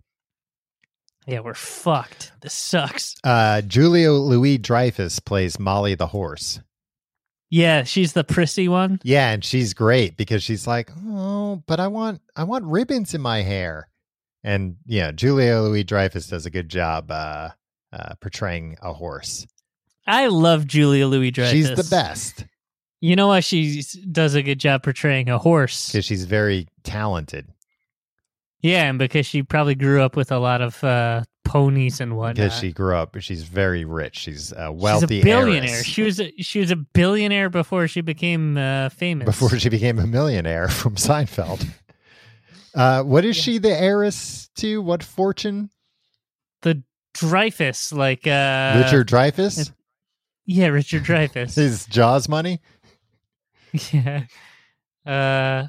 [1.25, 2.33] Yeah, we're fucked.
[2.41, 3.15] This sucks.
[3.23, 6.59] Uh Julia Louis Dreyfus plays Mollie the horse.
[7.49, 8.99] Yeah, she's the prissy one.
[9.05, 13.21] Yeah, and she's great because she's like, "Oh, but I want I want ribbons in
[13.21, 13.89] my hair."
[14.43, 17.51] And yeah, Julia Louis Dreyfus does a good job uh,
[17.93, 19.47] uh, portraying a horse.
[20.11, 21.53] I love Julia Louis Dreyfus.
[21.53, 22.45] She's the best
[23.01, 25.89] You know why she does a good job portraying a horse?
[25.89, 27.47] because she's very talented.
[28.61, 32.37] Yeah, and because she probably grew up with a lot of uh, ponies and whatnot.
[32.37, 34.19] Because she grew up, she's very rich.
[34.19, 35.71] She's a wealthy She's a billionaire.
[35.71, 39.25] heiress She was a, she was a billionaire before she became uh, famous.
[39.27, 41.67] before she became a millionaire from Seinfeld.
[42.75, 44.83] Uh, what is she the heiress to?
[44.83, 45.71] What fortune?
[46.63, 46.83] the
[47.15, 49.73] Dreyfus, like uh, Richard Dreyfuss?
[50.53, 51.55] Yeah, Richard Dreyfuss.
[51.55, 52.61] His Jaws money?
[53.93, 54.25] yeah.
[55.07, 55.69] Uh,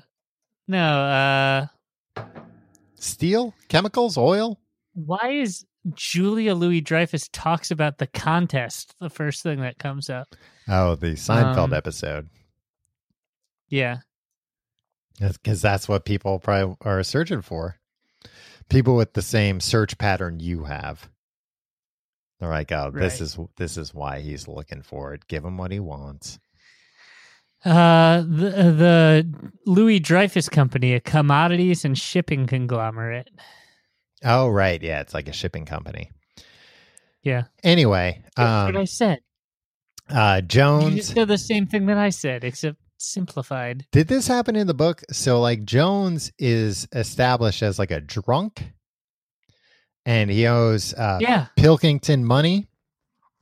[0.68, 1.68] no.
[2.18, 2.24] Uh,
[2.96, 3.54] Steel?
[3.68, 4.18] Chemicals?
[4.18, 4.58] Oil?
[4.94, 10.36] why is Julia Louis Dreyfus talks about the contest the first thing that comes up?
[10.68, 12.30] Oh, the Seinfeld Um, episode.
[13.70, 13.98] Yeah.
[15.20, 17.78] Because that's what people probably are searching for.
[18.70, 21.08] People with the same search pattern you have.
[22.42, 25.28] They're like, oh, this is this is why he's looking for it.
[25.28, 26.40] Give him what he wants.
[27.64, 29.34] Uh, the the
[29.68, 33.30] Louis Dreyfus Company, a commodities and shipping conglomerate.
[34.26, 34.82] Oh, right.
[34.82, 36.10] Yeah, it's like a shipping company.
[37.24, 39.20] Yeah, Anyway, that's what I um, said.
[40.10, 40.96] uh, You Jones.
[40.96, 43.86] just said the same thing that I said, except simplified.
[43.92, 45.04] Did this happen in the book?
[45.12, 48.72] So, like, Jones is established as like a drunk,
[50.06, 51.48] and he owes uh, yeah.
[51.56, 52.68] Pilkington money.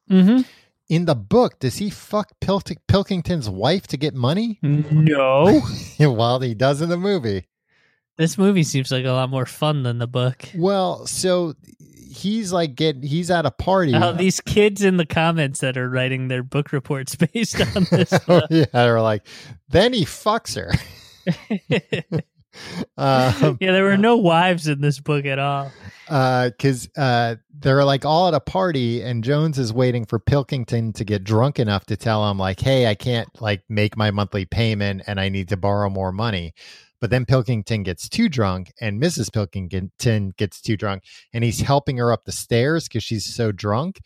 [0.10, 0.42] Mm-hmm.
[0.90, 4.58] In the book, does he fuck Pil- Pilkington's wife to get money?
[4.64, 5.62] No.
[6.00, 7.46] well, he does in the movie.
[8.18, 10.50] this movie seems like a lot more fun than the book.
[10.56, 11.54] Well, so
[12.12, 13.94] he's like get he's at a party.
[13.94, 18.10] Oh, these kids in the comments that are writing their book reports based on this
[18.24, 18.46] stuff.
[18.50, 19.28] yeah, they're like,
[19.70, 20.72] then he fucks her.
[22.98, 25.72] Um, yeah, there were no wives in this book at all.
[26.08, 31.04] because uh, they're like all at a party, and Jones is waiting for Pilkington to
[31.04, 35.04] get drunk enough to tell him like, "Hey, I can't like make my monthly payment,
[35.08, 36.54] and I need to borrow more money."
[37.02, 39.32] But then Pilkington gets too drunk, and Mrs.
[39.32, 41.04] Pilkington gets too drunk,
[41.34, 44.00] and he's helping her up the stairs because she's so drunk.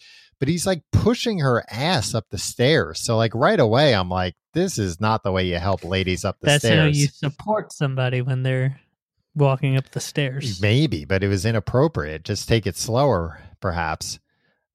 [0.43, 2.99] But he's like pushing her ass up the stairs.
[2.99, 6.35] So like right away, I'm like, this is not the way you help ladies up
[6.41, 6.61] the stairs.
[6.63, 8.77] That's how you support somebody when they're
[9.35, 10.61] walking up the stairs.
[10.61, 12.25] Maybe, but it was inappropriate.
[12.25, 14.19] Just take it slower, perhaps.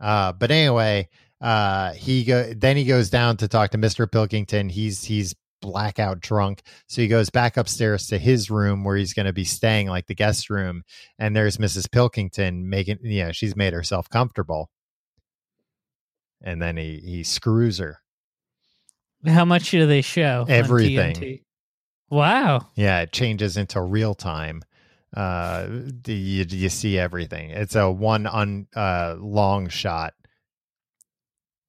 [0.00, 1.10] Uh, but anyway,
[1.42, 4.70] uh, he go then he goes down to talk to Mister Pilkington.
[4.70, 9.26] He's he's blackout drunk, so he goes back upstairs to his room where he's going
[9.26, 10.82] to be staying, like the guest room.
[11.18, 11.92] And there's Mrs.
[11.92, 14.70] Pilkington making, you know, she's made herself comfortable.
[16.42, 18.00] And then he he screws her.
[19.26, 20.42] How much do they show?
[20.42, 21.14] on Everything.
[21.16, 21.42] TNT?
[22.10, 22.68] Wow.
[22.74, 24.62] Yeah, it changes into real time.
[25.14, 25.66] Uh,
[26.00, 27.50] do you, you see everything.
[27.50, 30.14] It's a one un uh long shot.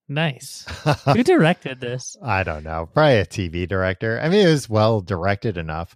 [0.08, 0.66] Nice.
[1.06, 2.18] Who directed this?
[2.22, 2.90] I don't know.
[2.94, 4.20] Probably a TV director.
[4.20, 5.96] I mean, it was well directed enough.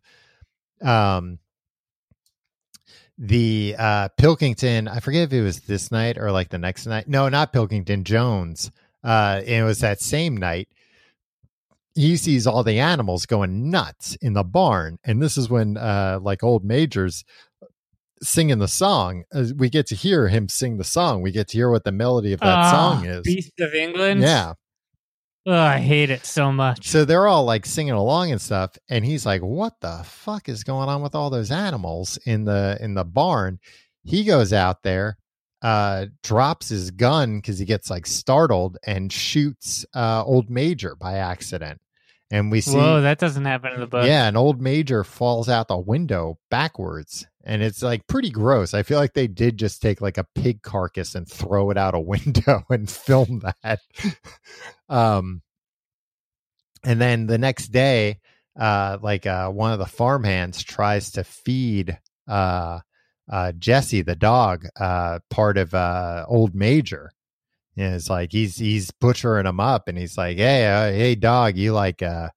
[0.82, 1.40] Um,
[3.18, 7.08] the uh Pilkington, I forget if it was this night or like the next night.
[7.08, 8.72] No, not Pilkington, Jones.
[9.04, 10.70] Uh, and it was that same night.
[11.96, 16.20] He sees all the animals going nuts in the barn, and this is when uh
[16.22, 17.24] like old majors
[18.22, 19.24] singing the song.
[19.32, 21.22] As we get to hear him sing the song.
[21.22, 23.22] We get to hear what the melody of that Ah, song is.
[23.24, 24.22] Beast of England.
[24.22, 24.54] Yeah.
[25.46, 26.88] Oh, I hate it so much.
[26.88, 30.64] So they're all like singing along and stuff, and he's like, "What the fuck is
[30.64, 33.60] going on with all those animals in the in the barn?"
[34.06, 35.18] He goes out there,
[35.62, 41.16] uh, drops his gun because he gets like startled and shoots uh, old Major by
[41.18, 41.82] accident,
[42.34, 44.08] and we see, Whoa, that doesn't happen in the book.
[44.08, 48.74] yeah, an old Major falls out the window backwards, and it's like pretty gross.
[48.74, 51.94] I feel like they did just take like a pig carcass and throw it out
[51.94, 53.82] a window and film that.
[54.90, 55.44] um,
[56.84, 58.20] and then the next day,
[58.60, 62.80] uh, like uh, one of the farmhands tries to feed uh,
[63.32, 67.12] uh, Jessie the dog uh, part of uh, Old Major.
[67.78, 71.58] And it's like he's he's butchering him up, and he's like, "Hey, uh, hey, dog,
[71.58, 72.30] you like uh,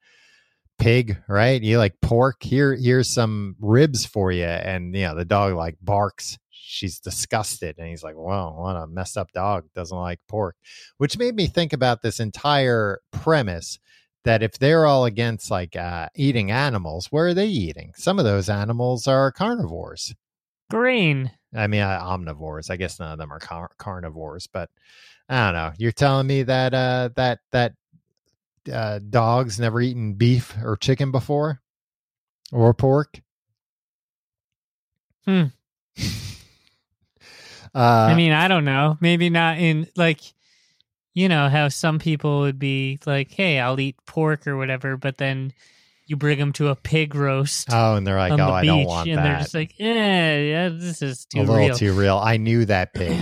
[0.79, 1.63] pig, right?
[1.63, 2.43] You like pork?
[2.43, 7.79] Here, here's some ribs for you." And you know, the dog like barks, she's disgusted
[7.79, 10.57] and he's like whoa what a messed up dog doesn't like pork
[10.99, 13.79] which made me think about this entire premise
[14.25, 18.25] that if they're all against like uh, eating animals where are they eating some of
[18.25, 20.15] those animals are carnivores
[20.71, 21.31] Green.
[21.55, 24.69] i mean uh, omnivores i guess none of them are car- carnivores but
[25.29, 27.75] i don't know you're telling me that uh that that
[28.73, 31.61] uh dogs never eaten beef or chicken before
[32.53, 33.21] or pork
[35.27, 35.47] Hmm.
[37.75, 38.97] uh, I mean, I don't know.
[39.01, 40.21] Maybe not in like,
[41.15, 45.19] you know, how some people would be like, "Hey, I'll eat pork or whatever," but
[45.19, 45.53] then
[46.07, 48.87] you bring them to a pig roast oh, and they're like, "Oh, the I don't
[48.87, 51.77] want and that." And they're just like, "Yeah, yeah, this is too a little real."
[51.77, 52.19] too real.
[52.19, 53.19] I knew that pig.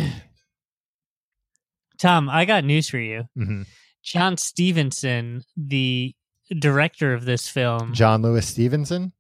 [1.99, 3.25] Tom, I got news for you.
[3.37, 3.67] Mhm.
[4.03, 6.15] John Stephenson, the
[6.59, 9.13] director of this film, John Lewis Stephenson.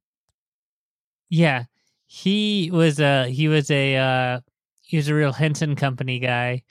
[1.30, 1.64] yeah,
[2.06, 4.40] he was a he was a uh,
[4.82, 6.62] he was a real Henson Company guy.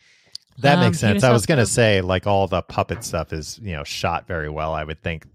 [0.59, 1.15] That Um, makes sense.
[1.15, 4.27] was I was going to say, like all the puppet stuff is, you know, shot
[4.27, 4.73] very well.
[4.75, 5.25] I would think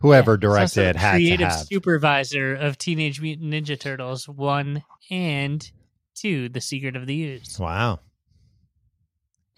[0.00, 5.68] whoever also directed had creative supervisor of Teenage Mutant Ninja Turtles one and
[6.14, 7.98] two, The Secret of the Ooze, Wow.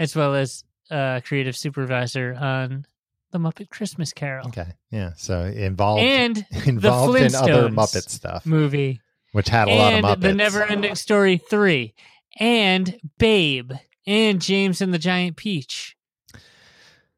[0.00, 2.86] As well as uh, creative supervisor on
[3.30, 4.72] The Muppet Christmas Carol Okay.
[4.90, 5.12] Yeah.
[5.16, 9.00] So involved and involved in other Muppet stuff, movie
[9.32, 10.22] which had a lot of Muppets.
[10.22, 11.94] The Never Ending Story three
[12.40, 13.72] and Babe
[14.06, 15.96] and James and the Giant Peach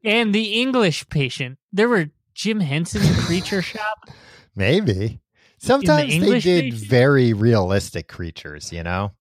[0.03, 1.57] and The English Patient.
[1.71, 4.09] There were Jim Henson Creature Shop.
[4.55, 5.21] Maybe.
[5.57, 6.87] Sometimes they did version?
[6.89, 9.11] very realistic creatures, you know?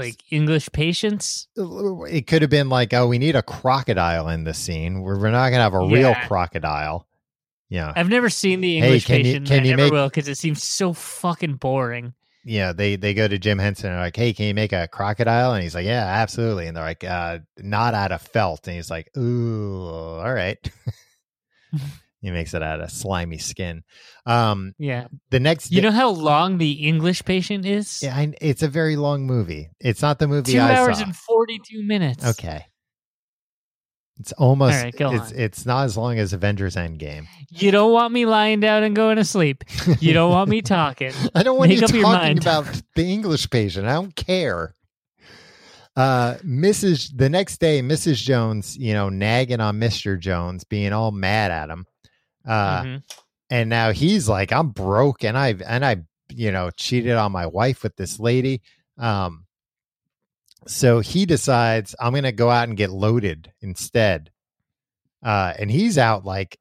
[0.00, 1.46] Like English patience.
[1.56, 5.00] It could have been like, oh, we need a crocodile in the scene.
[5.02, 6.26] We're, we're not going to have a real Yeah.
[6.26, 7.06] crocodile.
[7.68, 7.92] Yeah.
[7.94, 10.08] I've never seen the Hey, English can you- can and I you never make- will
[10.08, 12.14] because it seems so fucking boring.
[12.42, 14.88] Yeah, they they go to Jim Henson and are like, "Hey, can you make a
[14.88, 18.76] crocodile?" And he's like, "Yeah, absolutely." And they're like, uh, "Not out of felt." And
[18.76, 20.56] he's like, "Ooh, all right."
[22.20, 23.82] he makes it out of slimy skin.
[24.26, 28.02] Um, Yeah, the next, you know how long the English patient is?
[28.02, 29.70] yeah, I, it's a very long movie.
[29.80, 31.04] It's not the movie two I hours saw.
[31.04, 32.24] and forty-two minutes.
[32.24, 32.66] okay,
[34.18, 34.76] it's almost.
[34.76, 35.38] All right, go it's on.
[35.38, 37.26] it's not as long as Avengers Endgame.
[37.48, 39.64] You don't want me lying down and going to sleep.
[40.00, 41.12] You don't want me talking.
[41.34, 43.86] I don't want Make you talking about the English patient.
[43.86, 44.74] I don't care.
[45.96, 47.10] Uh, Mrs.
[47.16, 48.22] The next day, Mrs.
[48.22, 51.84] Jones, you know, nagging on Mister Jones, being all mad at him,
[52.46, 53.02] uh, Mhm.
[53.50, 55.96] and now he's like, "I'm broke, and I and I,
[56.28, 58.62] you know, cheated on my wife with this lady."
[58.98, 59.46] Um,
[60.66, 64.30] so he decides I'm going to go out and get loaded instead.
[65.22, 66.58] Uh, and he's out like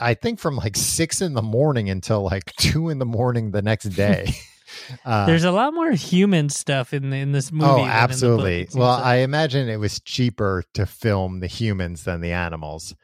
[0.00, 3.62] I think from like six in the morning until like two in the morning the
[3.62, 4.32] next day.
[5.04, 7.64] Uh, There's a lot more human stuff in the, in this movie.
[7.68, 8.68] oh, than in the book, absolutely.
[8.72, 12.94] Well, seems I imagine it was cheaper to film the humans than the animals.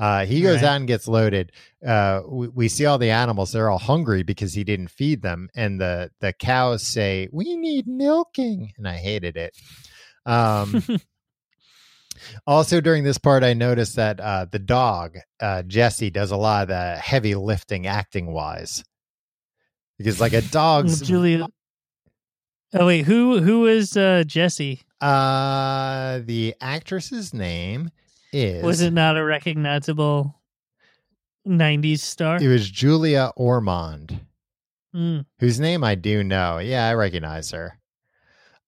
[0.00, 0.68] Uh, he goes Right.
[0.68, 1.52] out and gets loaded.
[1.86, 5.50] Uh, we, we see all the animals; they're all hungry because he didn't feed them,
[5.56, 9.54] and the the cows say, "We need milking," and I hated it.
[10.26, 10.82] Um,
[12.46, 16.62] also, during this part, I noticed that uh, the dog uh, Jessie does a lot
[16.64, 18.84] of the heavy lifting, acting wise,
[19.98, 20.50] because like a like.
[20.52, 21.48] dog's Julia.
[22.74, 24.82] Oh wait, who who is uh, Jessie?
[25.00, 27.90] Uh, the actress's name
[28.32, 30.34] is Was it not a recognizable
[31.46, 32.36] '90s star?
[32.42, 34.20] It was Julia Ormond,
[34.94, 35.24] Mm.
[35.38, 36.58] whose name I do know.
[36.58, 37.78] Yeah, I recognize her.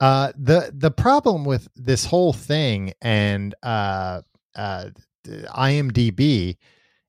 [0.00, 4.22] Uh, the the problem with this whole thing and uh,
[4.54, 4.90] uh,
[5.26, 6.56] IMDb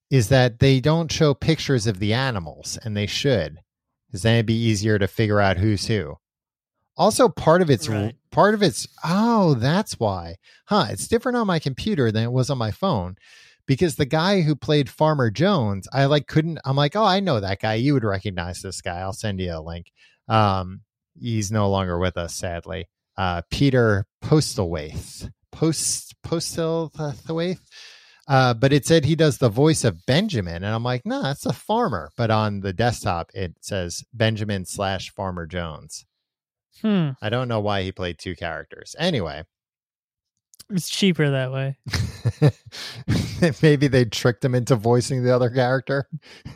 [0.10, 3.60] is that they don't show pictures of the animals, and they should,
[4.08, 6.16] because then it'd be easier to figure out who's who.
[6.96, 8.16] Also, part of it's Right.
[8.32, 10.36] part of it's oh, that's why,
[10.66, 10.88] huh?
[10.90, 13.16] It's different on my computer than it was on my phone
[13.66, 16.60] because the guy who played Farmer Jones, I like couldn't.
[16.66, 17.76] I'm like, oh, I know that guy.
[17.76, 19.00] You would recognize this guy.
[19.00, 19.92] I'll send you a link.
[20.28, 20.82] Um,
[21.20, 22.88] he's no longer with us, sadly.
[23.18, 27.60] Uh, Peter Postlethwaite, Post Postlethwaite.
[28.28, 31.46] Uh, but it said he does the voice of Benjamin, and I'm like, no, that's
[31.46, 32.10] a farmer.
[32.16, 36.06] But on the desktop, it says Benjamin slash Farmer Jones.
[36.82, 37.12] Hmm.
[37.22, 38.96] I don't know why he played two characters.
[39.00, 39.44] Anyway,
[40.70, 41.78] It's cheaper that way.
[43.62, 46.08] maybe they tricked him into voicing the other character.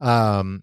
[0.00, 0.62] Um,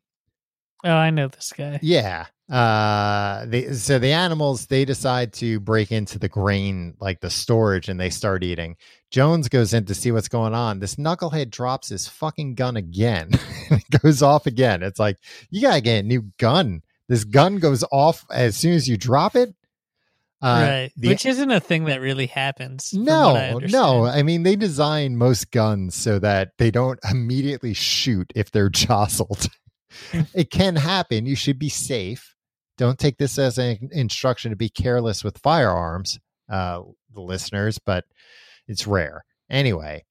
[0.86, 1.80] Oh, I know this guy.
[1.82, 2.26] yeah.
[2.52, 7.88] Uh, they, so the animals they decide to break into the grain, like the storage,
[7.90, 8.76] and they start eating.
[9.10, 10.80] Jones goes in to see what's going on.
[10.80, 13.30] This knucklehead drops his fucking gun again.
[13.72, 14.84] it goes off again.
[14.84, 15.18] It's like
[15.50, 19.36] you gotta get a new gun This gun goes off as soon as you drop
[19.36, 19.54] it.
[20.42, 20.92] Uh, right.
[20.98, 22.92] the- Which isn't a thing that really happens.
[22.94, 24.06] what I no, no.
[24.06, 29.48] I mean, they design most guns so that they don't immediately shoot if they're jostled.
[30.34, 31.26] it can happen.
[31.26, 32.36] You should be safe.
[32.78, 36.82] Don't take this as an instruction to be careless with firearms, uh,
[37.14, 38.04] the listeners, but
[38.68, 39.24] it's rare.
[39.50, 40.04] Anyway,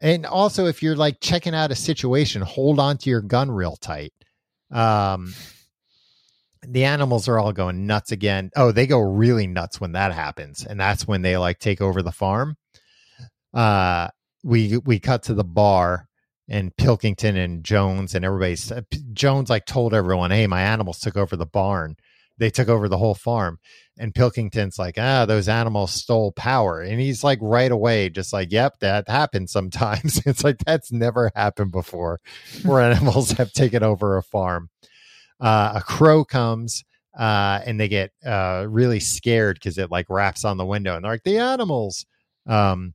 [0.00, 3.76] and also if you're like checking out a situation, hold on to your gun real
[3.76, 4.12] tight.
[4.72, 5.32] Um,
[6.66, 8.50] the animals are all going nuts again.
[8.56, 12.02] Oh, they go really nuts when that happens, and that's when they like take over
[12.02, 12.56] the farm.
[13.54, 14.08] Uh,
[14.44, 16.06] we we cut to the bar,
[16.48, 21.00] and Pilkington and Jones and everybody's uh, P- Jones like told everyone, "Hey, my animals
[21.00, 21.96] took over the barn.
[22.38, 23.58] They took over the whole farm."
[23.98, 28.52] And Pilkington's like, "Ah, those animals stole power," and he's like right away, just like,
[28.52, 32.20] "Yep, that happens sometimes." it's like that's never happened before,
[32.64, 34.68] where animals have taken over a farm
[35.40, 36.84] uh, a crow comes
[37.18, 41.04] uh, and they get uh, really scared because it like raps on the window and
[41.04, 42.06] they're like the animals
[42.46, 42.94] um,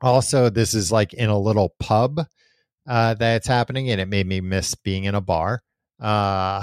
[0.00, 2.20] also this is like in a little pub
[2.88, 5.62] uh, that's happening and it made me miss being in a bar
[6.00, 6.62] uh,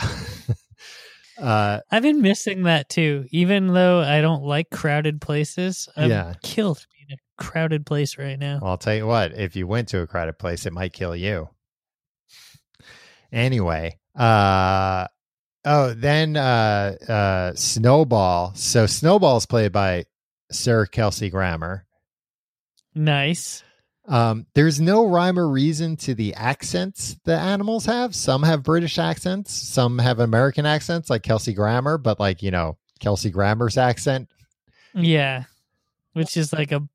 [1.42, 3.28] uh, I've been missing that too.
[3.30, 6.34] Even though I don't like crowded places, I'm Yeah.
[6.42, 8.58] killed being in a crowded place right now.
[8.60, 11.16] Well, I'll tell you what, if you went to a crowded place, it might kill
[11.16, 11.50] you.
[13.32, 15.08] Anyway, uh
[15.66, 18.54] oh, then uh uh Snowball.
[18.56, 20.06] So Snowball is played by
[20.52, 21.86] Sir Kelsey Grammer.
[22.96, 23.64] Nice.
[24.08, 28.16] Um, there's no rhyme or reason to the accents the animals have.
[28.16, 32.78] Some have British accents, some have American accents, like Kelsey Grammer, but like, you know,
[33.02, 34.30] Kelsey Grammer's accent.
[34.96, 35.44] Yeah.
[36.14, 36.88] Which is like a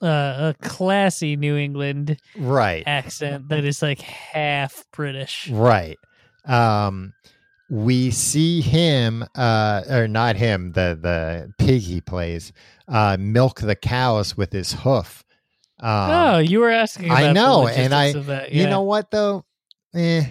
[0.00, 2.84] uh, a classy New England Right.
[2.86, 5.48] accent that is like half British.
[5.50, 5.98] Right.
[6.48, 7.12] Um
[7.70, 12.52] we see him uh or not him, the the pig he plays,
[12.88, 15.24] uh milk the cows with his hoof.
[15.80, 17.10] Um oh, you were asking.
[17.10, 19.44] I know, the and I- of you know what though?
[19.94, 20.24] Eh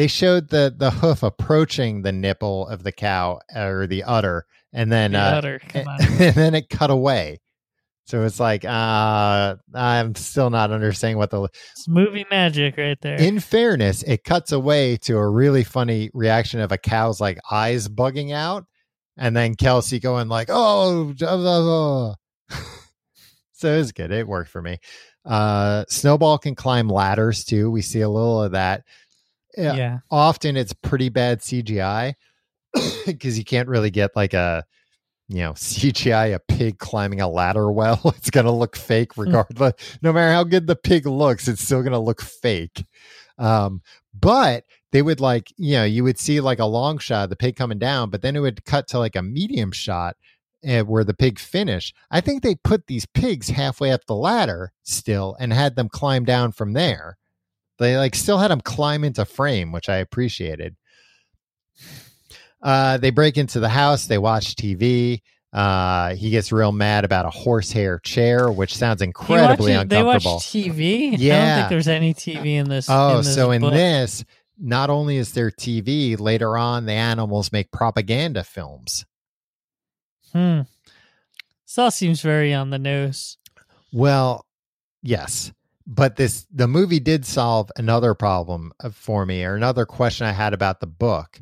[0.00, 4.90] they showed the the hoof approaching the nipple of the cow or the udder and
[4.90, 6.00] then the uh udder, come on.
[6.20, 7.38] and then it cut away.
[8.10, 13.14] So it's like uh I'm still not understanding what the It's movie magic right there.
[13.14, 17.86] in fairness, it cuts away to a really funny reaction of a cow's like eyes
[17.86, 18.66] bugging out,
[19.16, 22.14] and then Kelsey going like, "Oh," blah, blah, blah."
[23.52, 24.10] so it was good.
[24.10, 24.78] It worked for me.
[25.24, 27.70] Uh, Snowball can climb ladders too.
[27.70, 28.82] We see a little of that.
[29.56, 29.98] Yeah, yeah.
[30.10, 32.14] often it's pretty bad CGI
[33.06, 34.64] because you can't really get like a
[35.30, 38.00] you know CGI a pig climbing a ladder well.
[38.18, 39.74] It's gonna look fake regardless.
[40.02, 42.84] no matter how good the pig looks, it's still gonna look fake.
[43.38, 43.82] Um,
[44.18, 47.36] but they would like you know you would see like a long shot of the
[47.36, 50.16] pig coming down, but then it would cut to like a medium shot.
[50.68, 54.72] uh, where the pig finished, I think they put these pigs halfway up the ladder
[54.84, 57.16] still and had them climb down from there.
[57.78, 60.76] They like still had them climb into frame, which I appreciated.
[62.62, 64.06] Uh, they break into the house.
[64.06, 65.22] They watch TV.
[65.52, 70.38] Uh, he gets real mad about a horsehair chair, which sounds incredibly watch uncomfortable.
[70.38, 71.08] TV.
[71.08, 71.56] I don't Yeah.
[71.56, 72.86] think there's any TV in this.
[72.88, 73.72] Oh, in this so in book.
[73.72, 74.24] this,
[74.58, 79.04] not only is there TV, later on, the animals make propaganda films.
[80.32, 80.60] Hmm.
[81.66, 83.36] This all seems very on the nose.
[83.92, 84.46] Well,
[85.02, 85.52] yes,
[85.86, 90.32] but this the movie did solve another problem uh, for me, or another question I
[90.32, 91.40] had about the book,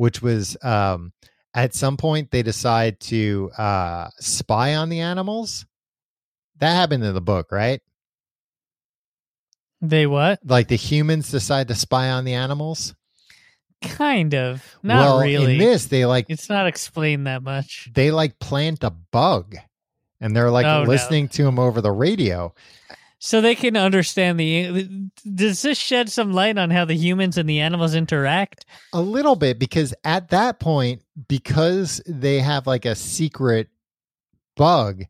[0.00, 1.12] which was um,
[1.52, 5.66] at some point they decide to uh, spy on the animals.
[6.56, 7.82] That happened in the book, right?
[9.82, 10.40] They what?
[10.42, 12.94] Like the humans decide to spy on the animals.
[13.82, 14.64] Kind of.
[14.82, 15.52] Not well, really.
[15.52, 17.90] in this, they like it's not explained that much.
[17.92, 19.54] they like plant a bug,
[20.18, 20.88] and they're like Oh, no.
[20.88, 22.54] listening to him over the radio.
[23.22, 25.10] So they can understand the.
[25.34, 28.64] Does this shed some light on how the humans and the animals interact?
[28.94, 33.68] A little bit because at that point, because they have like a secret
[34.56, 35.02] bug,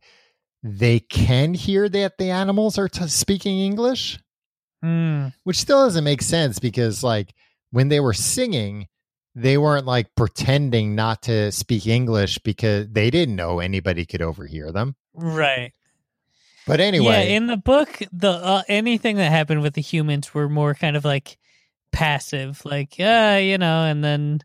[0.61, 4.19] they can hear that the animals are t- speaking English,
[4.83, 5.27] Hmm.
[5.45, 7.33] which still doesn't make sense because like
[7.71, 8.87] when they were singing,
[9.35, 14.71] they weren't like pretending not to speak English because they didn't know anybody could overhear
[14.73, 14.95] them.
[15.13, 15.71] Right.
[16.67, 17.35] But anyway, Yeah.
[17.35, 21.05] In the book, the uh, anything that happened with the humans were more kind of
[21.05, 21.37] like
[21.91, 24.41] passive, like uh, you know, and then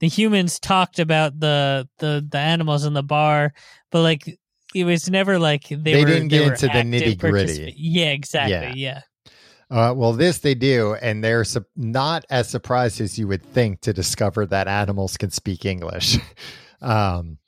[0.00, 3.52] the humans talked about the the the animals in the bar,
[3.90, 4.38] but like
[4.74, 7.74] it was never like they, They were, didn't get into the nitty-gritty.
[7.76, 8.10] Yeah.
[8.10, 8.80] Exactly.
[8.80, 9.02] Yeah.
[9.70, 13.80] Uh, well, this they do, and they're su- not as surprised as you would think
[13.82, 16.18] to discover that animals can speak English.
[16.80, 17.38] um,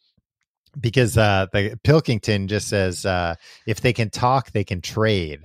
[0.81, 3.35] because uh, the Pilkington just says uh,
[3.67, 5.41] if they can talk, they can trade,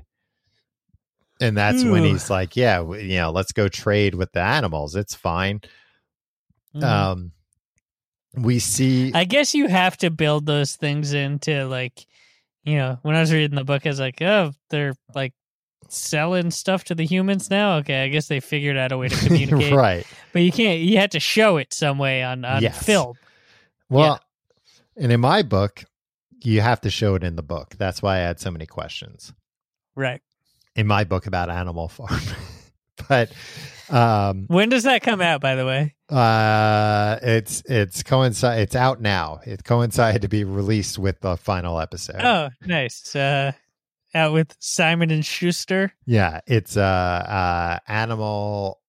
[1.41, 4.95] and that's when he's like, "Yeah, you know, let's go trade with the animals.
[4.95, 5.61] It's fine."
[6.75, 6.83] Mhm.
[6.83, 7.31] Um,
[8.35, 12.05] we see, I guess you have to build those things into like,
[12.63, 15.33] you know, when I was reading the book, I was like, oh, they're like
[15.89, 17.77] selling stuff to the humans now.
[17.77, 19.73] Okay, I guess they figured out a way to communicate.
[19.73, 20.05] right?
[20.33, 20.79] But you can't.
[20.81, 22.83] You had to show it some way on on Yes.
[22.85, 23.15] film.
[23.89, 24.19] Well,
[24.97, 25.83] and in my book,
[26.43, 27.75] you have to show it in the book.
[27.77, 29.33] That's why I had so many questions.
[29.95, 30.21] Right.
[30.75, 32.19] in my book about Animal Farm.
[33.09, 33.31] but
[33.89, 35.41] um When does that come out?
[35.41, 35.95] By the way.
[36.09, 39.39] uh it's it's coincide it's out now.
[39.45, 42.21] It coincided to be released with the final episode.
[42.21, 43.15] Oh, nice.
[43.15, 43.53] Uh,
[44.15, 45.93] out with Simon and Schuster.
[46.05, 48.79] Yeah, it's uh uh Animal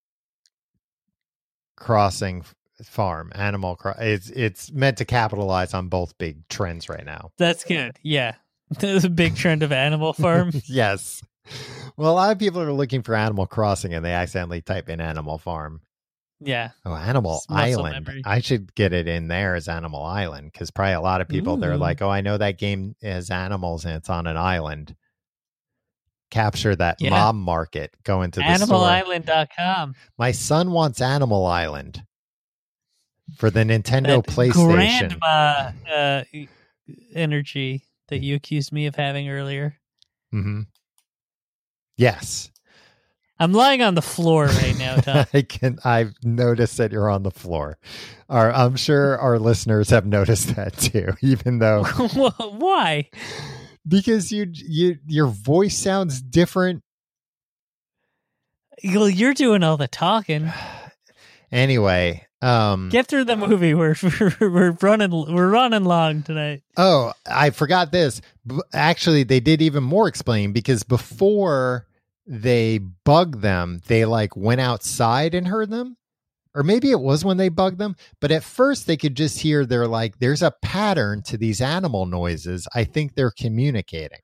[1.77, 2.45] Crossing
[2.85, 3.33] Farm.
[3.35, 7.31] Animal Cro- it's it's meant to capitalize on both big trends right now.
[7.39, 7.99] That's good.
[8.03, 8.35] Yeah.
[8.79, 10.53] There's a big trend of Animal Farm.
[10.67, 11.23] yes.
[11.97, 15.01] Well, a lot of people are looking for Animal Crossing and they accidentally type in
[15.01, 15.81] Animal Farm.
[16.41, 16.71] yeah.
[16.85, 18.05] Oh, Animal Island.
[18.07, 18.23] memory.
[18.25, 21.57] I should get it in there as Animal Island because probably a lot of people
[21.57, 24.95] they're like, "Oh, I know that game has animals and it's on an island."
[26.31, 27.09] Capture that Yeah.
[27.11, 27.95] mom market.
[28.05, 28.77] Go into the store.
[28.79, 29.95] AnimalIsland.com.
[30.19, 32.03] My son wants Animal Island
[33.37, 35.19] for the Nintendo That PlayStation.
[35.21, 36.25] Grandma uh,
[37.15, 39.77] energy that you accused me of having earlier.
[40.31, 40.63] hmm
[41.97, 42.51] Yes,
[43.41, 45.27] I'm lying on the floor right now, Tom.
[45.35, 45.79] I can.
[45.85, 47.79] I've noticed that you're on the floor.
[48.29, 51.15] Our, I'm sure our listeners have noticed that too.
[51.23, 51.85] Even though
[52.59, 53.09] Why?
[53.87, 56.83] because you you your voice sounds different
[58.85, 60.53] Well, you're doing all the talking.
[61.53, 63.75] anyway um Get through the movie.
[63.75, 66.63] We're we're, we're running we're running long tonight.
[66.77, 68.21] oh i forgot this.
[68.73, 71.87] Actually they did even more explain because before
[72.27, 75.97] they bugged them they like went outside and heard them.
[76.55, 79.67] Or maybe it was when they bugged them but at first they could just hear
[79.67, 82.69] they're like there's a pattern to these animal noises.
[82.75, 84.21] I think they're communicating.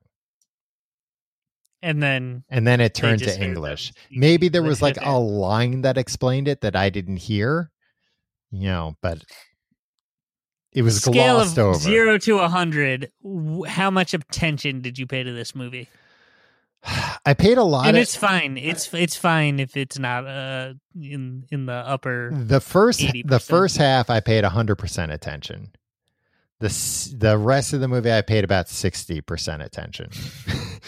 [1.81, 3.91] And then and then it turned to english.
[4.09, 7.71] Maybe there was like a line that explained it that i didn't hear
[8.55, 9.23] you know but
[10.75, 13.11] it was scale glossed of over zero to a hundred.
[13.67, 15.87] How much attention did you pay to this movie?
[17.25, 18.57] I paid a lot and of it's fine.
[18.57, 22.31] It's it's fine if it's not uh in in the upper.
[22.33, 23.27] the first 80%.
[23.27, 25.71] the first half I paid 100% attention.
[26.59, 30.09] The the rest of the movie I paid about 60% attention.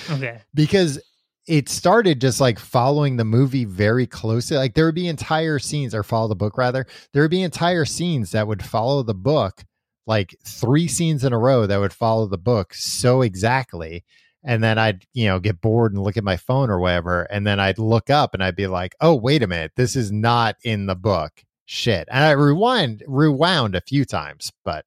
[0.10, 0.40] Okay.
[0.54, 1.00] because
[1.48, 4.58] it started just like following the movie very closely.
[4.58, 6.86] Like there would be entire scenes or follow the book rather.
[7.14, 9.64] There would be entire scenes that would follow the book
[10.06, 14.04] like three scenes in a row that would follow the book so exactly
[14.48, 17.46] and then I'd you know get bored and look at my phone or whatever, and
[17.46, 20.56] then I'd look up and I'd be like, "Oh, wait a minute, this is not
[20.64, 24.86] in the book." Shit, and I rewind rewound a few times, but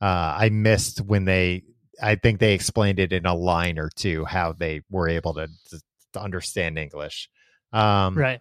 [0.00, 1.62] uh, I missed when they.
[2.00, 5.48] I think they explained it in a line or two how they were able to,
[5.70, 5.80] to,
[6.14, 7.28] to understand English.
[7.72, 8.40] Um, Right.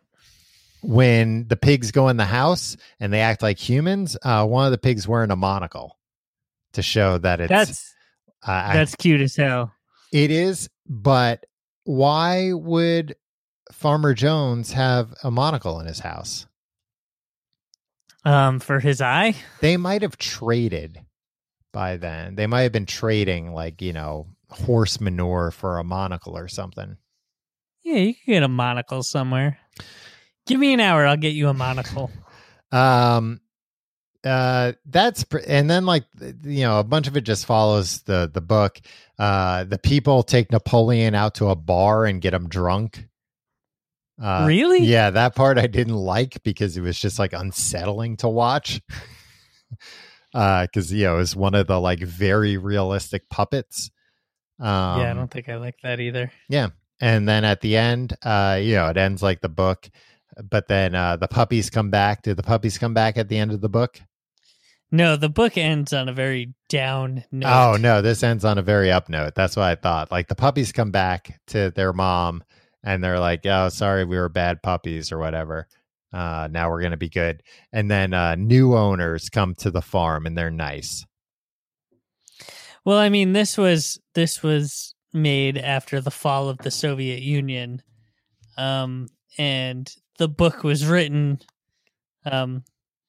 [0.83, 4.71] When the pigs go in the house and they act like humans, uh, one of
[4.71, 5.97] the pigs wearing a monocle
[6.73, 7.93] to show that it's That's
[8.47, 9.73] uh, I- that's cute as hell.
[10.13, 11.45] it is, but
[11.83, 13.15] why would
[13.71, 16.45] Farmer Jones have a monocle in his house?
[18.23, 19.35] Um, for his eye.
[19.61, 20.99] They might have traded
[21.77, 22.33] by then.
[22.33, 26.97] They might have been trading, like, you know, horse manure for a monocle or something.
[27.83, 29.59] Yeah, you can get a monocle somewhere.
[30.47, 32.09] Give me an hour, I'll get you a monocle.
[32.69, 33.39] Um,
[34.25, 36.03] uh, that's pr- and then like
[36.43, 38.81] you know a bunch of it just follows the the book.
[39.17, 43.07] Uh, the people take Napoleon out to a bar and get him drunk.
[44.21, 44.83] Uh, really?
[44.83, 48.81] Yeah, that part I didn't like because it was just like unsettling to watch.
[50.33, 53.91] uh, because you know, was one of the like very realistic puppets.
[54.59, 56.31] Um, yeah, I don't think I like that either.
[56.49, 56.69] Yeah,
[56.99, 59.89] and then at the end, uh, you know, it ends like the book,
[60.49, 62.23] but then uh the puppies come back.
[62.23, 63.99] Do the puppies come back at the end of the book?
[64.89, 67.49] No, the book ends on a very down note.
[67.49, 69.35] Oh no, this ends on a very up note.
[69.35, 70.11] That's what I thought.
[70.11, 72.43] Like the puppies come back to their mom
[72.83, 75.67] and they're like, "Oh, sorry, we were bad puppies or whatever.
[76.13, 77.41] Uh, now we're gonna be good."
[77.71, 81.05] And then uh, new owners come to the farm and they're nice.
[82.85, 87.81] Well, I mean, this was this was made after the fall of the Soviet Union.
[88.57, 89.87] um, and
[90.17, 91.39] the book was written,
[92.25, 92.63] um,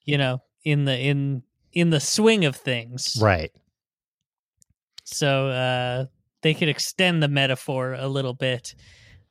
[0.05, 1.42] you know, in the in
[1.72, 3.51] in the swing of things, Right.
[5.05, 6.05] so uh,
[6.42, 8.74] they could extend the metaphor a little bit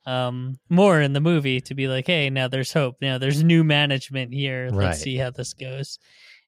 [0.07, 2.95] um, more in the movie to be like, hey, now there's hope.
[3.01, 4.69] Now there's new management here.
[4.71, 5.99] Let's see how this goes.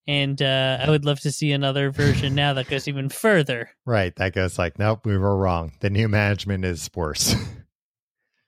[0.08, 3.70] And uh, I would love to see another version now that goes even further.
[3.86, 4.16] Right.
[4.16, 5.74] That goes like, nope, we were wrong.
[5.80, 7.36] The new management is worse.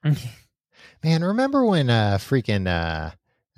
[1.02, 3.10] Man, remember when uh freaking uh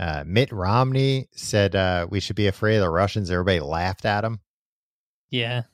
[0.02, 3.30] uh Mitt Romney said uh we should be afraid of the Russians?
[3.30, 4.40] Everybody laughed at him.
[5.30, 5.64] Yeah.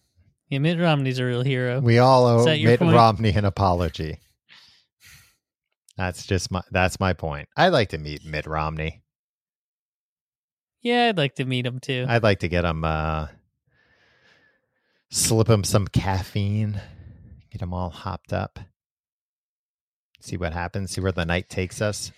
[0.49, 1.78] Yeah, Mitt Romney's a real hero.
[1.81, 2.93] We all owe Mitt point?
[2.93, 4.18] Romney an apology.
[6.01, 7.51] That's just my that's my point.
[7.59, 9.03] I'd like to meet Mitt Romney.
[10.80, 12.07] Yeah, I'd like to meet him too.
[12.09, 13.26] I'd like to get him uh
[15.11, 16.80] slip him some caffeine,
[17.53, 18.59] get him all hopped up.
[20.22, 22.12] See what happens, see where the night takes us.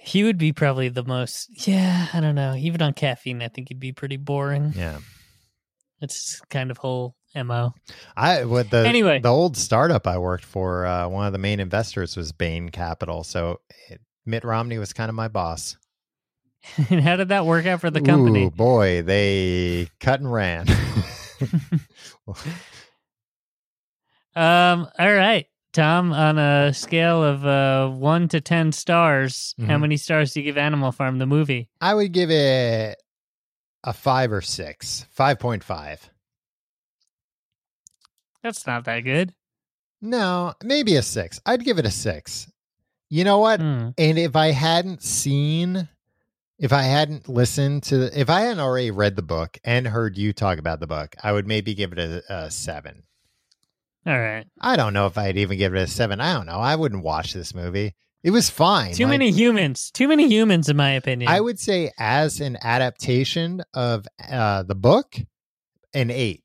[0.00, 2.54] he would be probably the most, yeah, I don't know.
[2.54, 4.72] Even on caffeine, I think he'd be pretty boring.
[4.76, 4.98] Yeah.
[6.00, 7.74] It's kind of whole MO.
[8.16, 9.20] I with the Anyway.
[9.20, 13.22] the old startup I worked for, uh, one of the main investors was Bain Capital.
[13.24, 15.76] So it, Mitt Romney was kind of my boss.
[16.90, 18.44] and how did that work out for the company?
[18.44, 20.66] Ooh, boy, they cut and ran.
[24.36, 25.46] Um, all right.
[25.72, 29.80] Tom, on a scale of uh, one to 10 stars, how Mhm.
[29.80, 31.68] many stars do you give Animal Farm, the movie?
[31.80, 33.00] I would give it
[33.84, 36.10] a five or six, five point five.
[38.42, 39.34] That's not that good.
[40.00, 41.40] No, maybe a six.
[41.44, 42.50] I'd give it a six.
[43.10, 43.60] You know what?
[43.60, 43.88] Hmm.
[43.96, 45.88] And if I hadn't seen,
[46.58, 50.32] if I hadn't listened to, if I hadn't already read the book and heard you
[50.32, 53.04] talk about the book, I would maybe give it a, a seven.
[54.06, 54.46] All right.
[54.60, 56.20] I don't know if I'd even give it a seven.
[56.20, 56.58] I don't know.
[56.58, 57.94] I wouldn't watch this movie.
[58.22, 58.94] It was fine.
[58.94, 59.90] Too Like, many humans.
[59.90, 61.30] Too many humans, in my opinion.
[61.30, 65.16] I would say, as an adaptation of uh, the book,
[65.94, 66.42] an eight.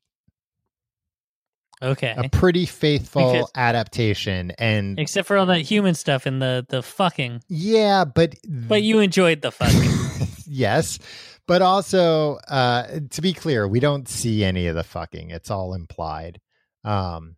[1.84, 2.14] Okay.
[2.16, 4.50] A pretty faithful Because- adaptation.
[4.58, 7.42] And Except for all that human stuff and the, the fucking.
[7.48, 10.28] yeah, but But you enjoyed the fucking.
[10.46, 10.98] yes
[11.46, 15.72] but also uh to be clear we don't see any of the fucking it's all
[15.74, 16.38] implied
[16.84, 17.34] um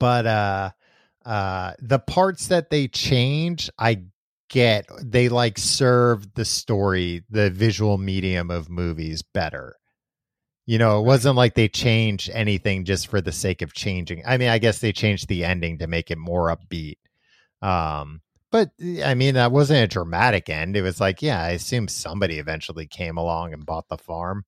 [0.00, 0.70] but uh
[1.26, 4.02] uh the parts that they change i
[4.48, 9.76] get they like serve the story the visual medium of movies better
[10.66, 14.36] you know it wasn't like they changed anything just for the sake of changing i
[14.36, 16.96] mean i guess they changed the ending to make it more upbeat
[17.62, 18.20] um
[18.52, 18.70] but
[19.04, 20.76] I mean, that wasn't a dramatic end.
[20.76, 24.44] It was like, yeah, I assume somebody eventually came along and bought the farm.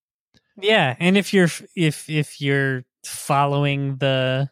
[0.56, 4.50] yeah, and if you're if if you're following the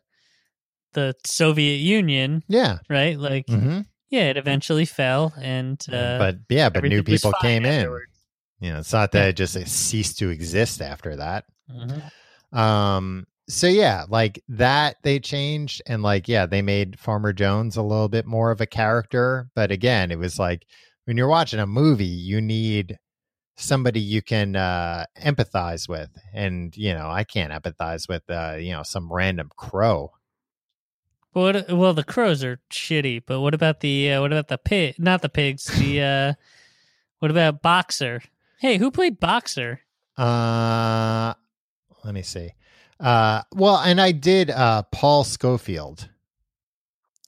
[0.95, 2.79] the Soviet Union, Yeah.
[2.91, 3.19] right?
[3.19, 7.89] Like, hmm yeah, it eventually fell, and uh, but yeah, but new people came in.
[8.61, 11.45] You know, it's not that it just ceased to exist after that.
[11.71, 12.11] Mhm.
[12.57, 17.83] Um, so yeah, like that they changed and like, yeah, they made Farmer Jones a
[17.83, 19.49] little bit more of a character.
[19.55, 20.67] But again, it was like
[21.05, 22.99] when you're watching a movie, you need
[23.59, 26.11] somebody you can uh empathize with.
[26.33, 30.13] And, you know, I can't empathize with uh, you know, some random crow.
[31.33, 31.71] What?
[31.71, 34.99] Well, the crows are shitty, but what about the uh, what about the pig?
[34.99, 35.67] Not the pigs.
[35.67, 36.33] The uh,
[37.19, 38.23] what about Boxer?
[38.59, 39.81] Hey, who played Boxer?
[40.17, 41.35] Uh
[42.05, 42.51] let me see.
[42.99, 46.09] Uh well, and I did uh Paul Scofield.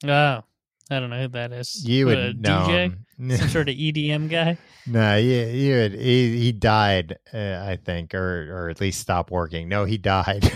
[0.03, 1.85] Oh, I don't know who that is.
[1.87, 2.65] You What, would a know.
[2.67, 3.37] DJ, him.
[3.37, 4.57] some sort of EDM guy.
[4.87, 9.29] no, yeah, you would, he he died, uh, I think, or or at least stopped
[9.29, 9.67] working.
[9.69, 10.51] No, he died.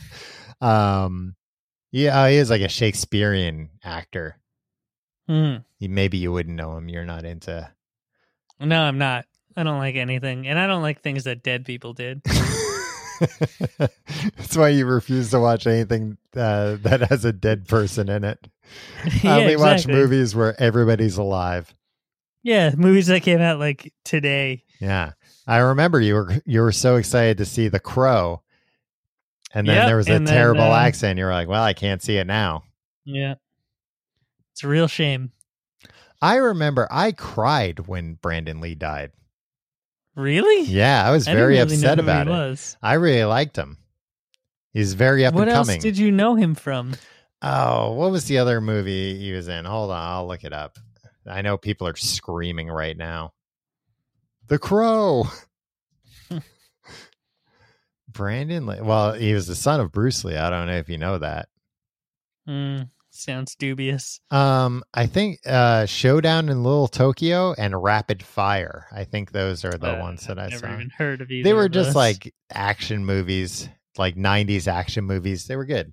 [0.60, 1.36] um,
[1.92, 4.36] yeah, uh, he is like a Shakespearean actor.
[5.28, 5.56] Hmm.
[5.80, 6.88] Maybe you wouldn't know him.
[6.88, 7.70] You're not into.
[8.60, 9.26] No, I'm not.
[9.56, 12.22] I don't like anything, and I don't like things that dead people did.
[13.78, 18.46] That's why you refuse to watch anything uh, that has a dead person in it.
[19.22, 21.74] yeah, I only watch movies where everybody's alive.
[22.42, 24.64] Yeah, movies that came out like today.
[24.78, 25.12] Yeah,
[25.46, 28.42] I remember you were you were so excited to see The Crow,
[29.54, 31.18] and then Yep, there was a then, terrible uh, accent.
[31.18, 32.64] You were like, "Well, I can't see it now."
[33.04, 33.36] Yeah,
[34.52, 35.32] it's a real shame.
[36.20, 39.12] I remember I cried when Brandon Lee died.
[40.16, 40.62] Really?
[40.62, 42.30] Yeah, I was I very really upset about it.
[42.30, 42.76] Was.
[42.82, 43.76] I really liked him.
[44.72, 45.80] He's very up What and else coming.
[45.80, 46.94] did you know him from?
[47.42, 49.64] Oh, what was the other movie he was in?
[49.66, 50.78] Hold on, I'll look it up.
[51.26, 53.34] I know people are screaming right now.
[54.48, 55.24] The Crow.
[58.08, 58.80] Brandon Lee.
[58.80, 60.36] Well, he was the son of Bruce Lee.
[60.36, 61.48] I don't know if you know that.
[62.46, 62.82] Hmm.
[63.16, 64.20] Sounds dubious.
[64.30, 68.86] Um, I think uh, Showdown in Little Tokyo and Rapid Fire.
[68.92, 70.74] I think those are the Uh, ones that I've I never saw.
[70.74, 71.44] even heard of either.
[71.48, 71.96] They were just those.
[71.96, 75.46] like action movies, like '90s action movies.
[75.46, 75.92] They were good.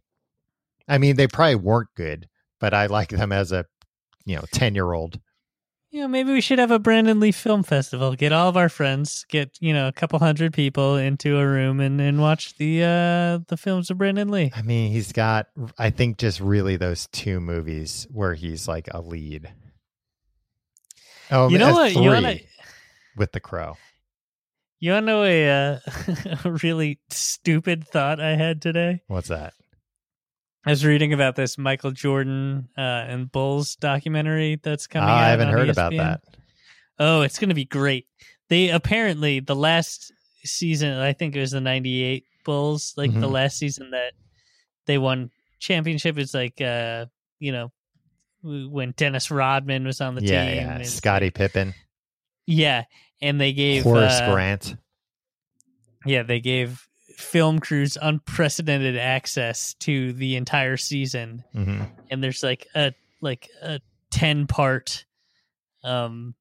[0.87, 2.27] I mean, they probably weren't good,
[2.59, 3.65] but I like them as a
[4.25, 5.19] you know ten year old.
[5.93, 8.15] You know, maybe we should have a Brandon Lee Film Festival.
[8.15, 11.79] Get all of our friends, get you know a couple hundred people into a room
[11.79, 14.51] and, and watch the uh the films of Brandon Lee.
[14.55, 19.01] I mean, he's got I think just really those two movies where he's like a
[19.01, 19.53] lead.
[21.29, 21.93] Oh, you know what?
[21.93, 22.39] You wanna
[23.15, 23.77] with the crow.
[24.79, 25.79] you wanna know a uh,
[26.43, 29.03] a really stupid thought I had today?
[29.05, 29.53] What's that?
[30.65, 35.17] I was reading about this Michael Jordan uh, and Bulls documentary that's coming out.
[35.17, 36.21] I haven't heard about that.
[36.99, 38.07] Oh, it's going to be great.
[38.49, 40.11] They apparently the last
[40.45, 43.31] season, I think it was the '98 Bulls, like the Mhm.
[43.31, 44.13] last season that
[44.85, 47.05] they won championship is like, uh,
[47.39, 47.71] you know,
[48.41, 50.55] when Dennis Rodman was on the yeah, team.
[50.57, 50.83] yeah.
[50.83, 51.73] Scottie Pippen,
[52.45, 52.83] Yeah,
[53.21, 54.75] and they gave Horace uh, Grant.
[56.05, 56.85] Yeah, they gave
[57.23, 63.79] film crews unprecedented access to the entire season hmm and there's like a like a
[64.11, 65.05] 10 part
[65.83, 66.35] um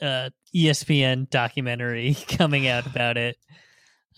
[0.00, 3.36] uh ESPN documentary coming out about it.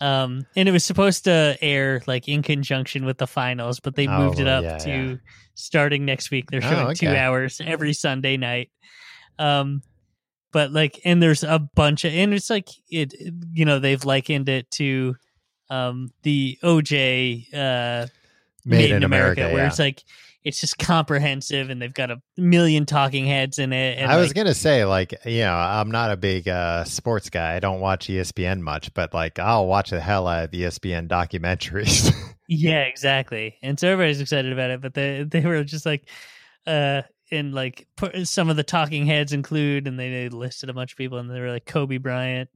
[0.01, 4.07] Um and it was supposed to air like in conjunction with the finals, but they
[4.07, 5.15] moved it Oh, up yeah, to yeah.
[5.55, 6.51] starting next week.
[6.51, 8.69] They're Oh, showing 2 hours every Sunday night.
[9.39, 9.81] Um
[10.51, 13.13] but like and there's a bunch of and it's like it
[13.53, 15.15] you know they've likened it to
[15.69, 18.07] um the OJ uh
[18.65, 19.43] Made, in America.
[19.43, 19.67] where yeah.
[19.67, 20.03] it's like
[20.45, 23.97] it's just comprehensive and they've got a million talking heads in it.
[23.97, 27.55] And I was gonna say, like, you know, I'm not a big uh, sports guy.
[27.55, 32.15] I don't watch ESPN much, but like, I'll watch the hell out of ESPN documentaries.
[32.47, 33.57] yeah, exactly.
[33.63, 36.07] And so everybody's excited about it, but they they were just like,
[36.67, 37.01] uh,
[37.31, 37.87] and like
[38.23, 41.29] some of the talking heads include, and they, they listed a bunch of people, and
[41.29, 42.51] they were like Kobe Bryant,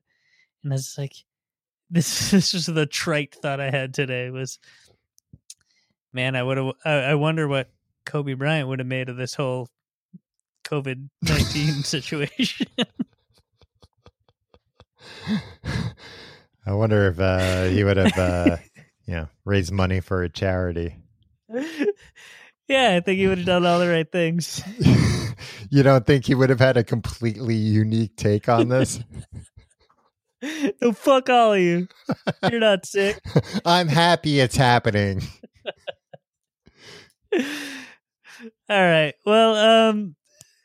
[0.64, 1.14] and I was like,
[1.92, 4.60] this this was the trite thought I had today was,
[6.14, 7.72] man, I would have, I, I wonder what
[8.06, 9.70] Kobe Bryant would have made of this whole
[10.66, 12.68] COVID nineteen situation.
[16.66, 18.58] I wonder if uh, he would have, uh,
[19.08, 20.96] you know, raised money for a charity.
[22.68, 24.62] yeah, I think he would have done all the right things.
[25.72, 29.00] you don't think he would have had a completely unique take on this?
[30.82, 31.88] no, fuck all of you.
[32.50, 33.20] You're not sick.
[33.66, 35.22] I'm happy it's happening.
[37.34, 37.40] all
[38.70, 39.14] right.
[39.26, 40.16] Well, um,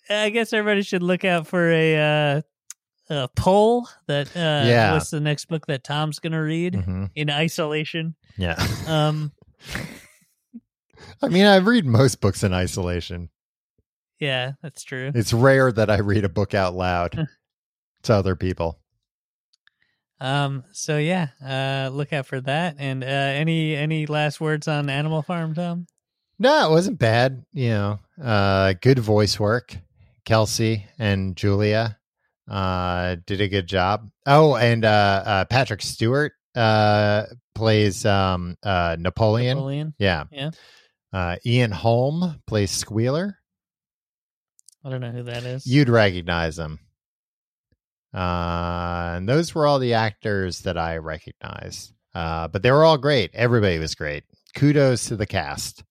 [0.09, 1.97] I guess everybody should look out for a
[2.37, 2.43] uh,
[3.11, 4.93] a poll that uh, Yeah.
[4.93, 7.11] what's the next book that Tom's gonna read Mhm.
[7.15, 8.15] in isolation.
[8.39, 8.55] Yeah.
[8.87, 9.33] Um,
[11.23, 13.29] I mean, I read most books in isolation.
[14.21, 15.11] yeah, that's true.
[15.15, 17.27] It's rare that I read a book out loud
[18.05, 18.79] to other people.
[20.21, 22.77] Um, so yeah, uh, look out for that.
[22.79, 25.87] And uh, any any last words on Animal Farm, Tom?
[26.39, 27.45] No, it wasn't bad.
[27.53, 29.77] You know, uh, good voice work.
[30.25, 31.99] Kelsey and Julia
[32.49, 34.09] uh, did a good job.
[34.27, 39.57] Oh, and uh, uh, Patrick Stewart uh, plays um, uh, Napoleon.
[39.59, 39.95] Napoleon.
[39.99, 40.25] Yeah.
[40.31, 40.51] Yeah.
[41.13, 43.39] Uh, Ian Holm plays Squealer.
[44.85, 45.67] I don't know who that is.
[45.67, 46.81] You'd recognize him.
[48.15, 51.93] Uh, and those were all the actors that I recognized.
[52.15, 53.31] Uh, but they were all great.
[53.35, 54.25] Everybody was great.
[54.55, 55.83] Kudos to the cast.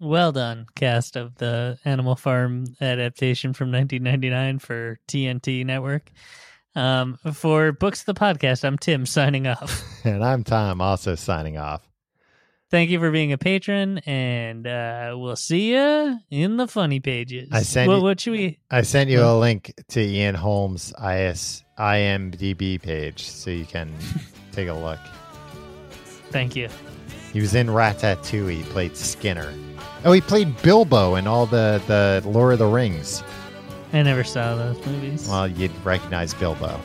[0.00, 6.10] Well done, cast of the Animal Farm adaptation from 1999 for TNT Network.
[6.74, 9.84] Um, for Books the Podcast, I'm Tim signing off.
[10.04, 11.88] And I'm Tom, also signing off.
[12.72, 17.50] Thank you for being a patron, and uh, we'll see you in the funny pages.
[17.52, 18.58] I sent what, you- what should we?
[18.70, 23.92] I sent you a link to Ian Holm's IS, IMDb page so you can
[24.52, 24.98] take a look.
[26.30, 26.70] Thank you.
[27.34, 28.56] He was in Ratatouille.
[28.56, 29.52] He played Skinner.
[30.06, 33.22] Oh, he played Bilbo in all the, the Lord of the Rings.
[33.92, 35.28] I never saw those movies.
[35.28, 36.80] Well, you'd recognize Bilbo.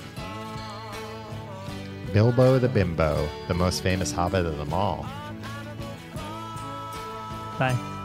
[2.12, 5.06] Bilbo the Bimbo, the most famous hobbit of them all.
[7.58, 7.97] 拜。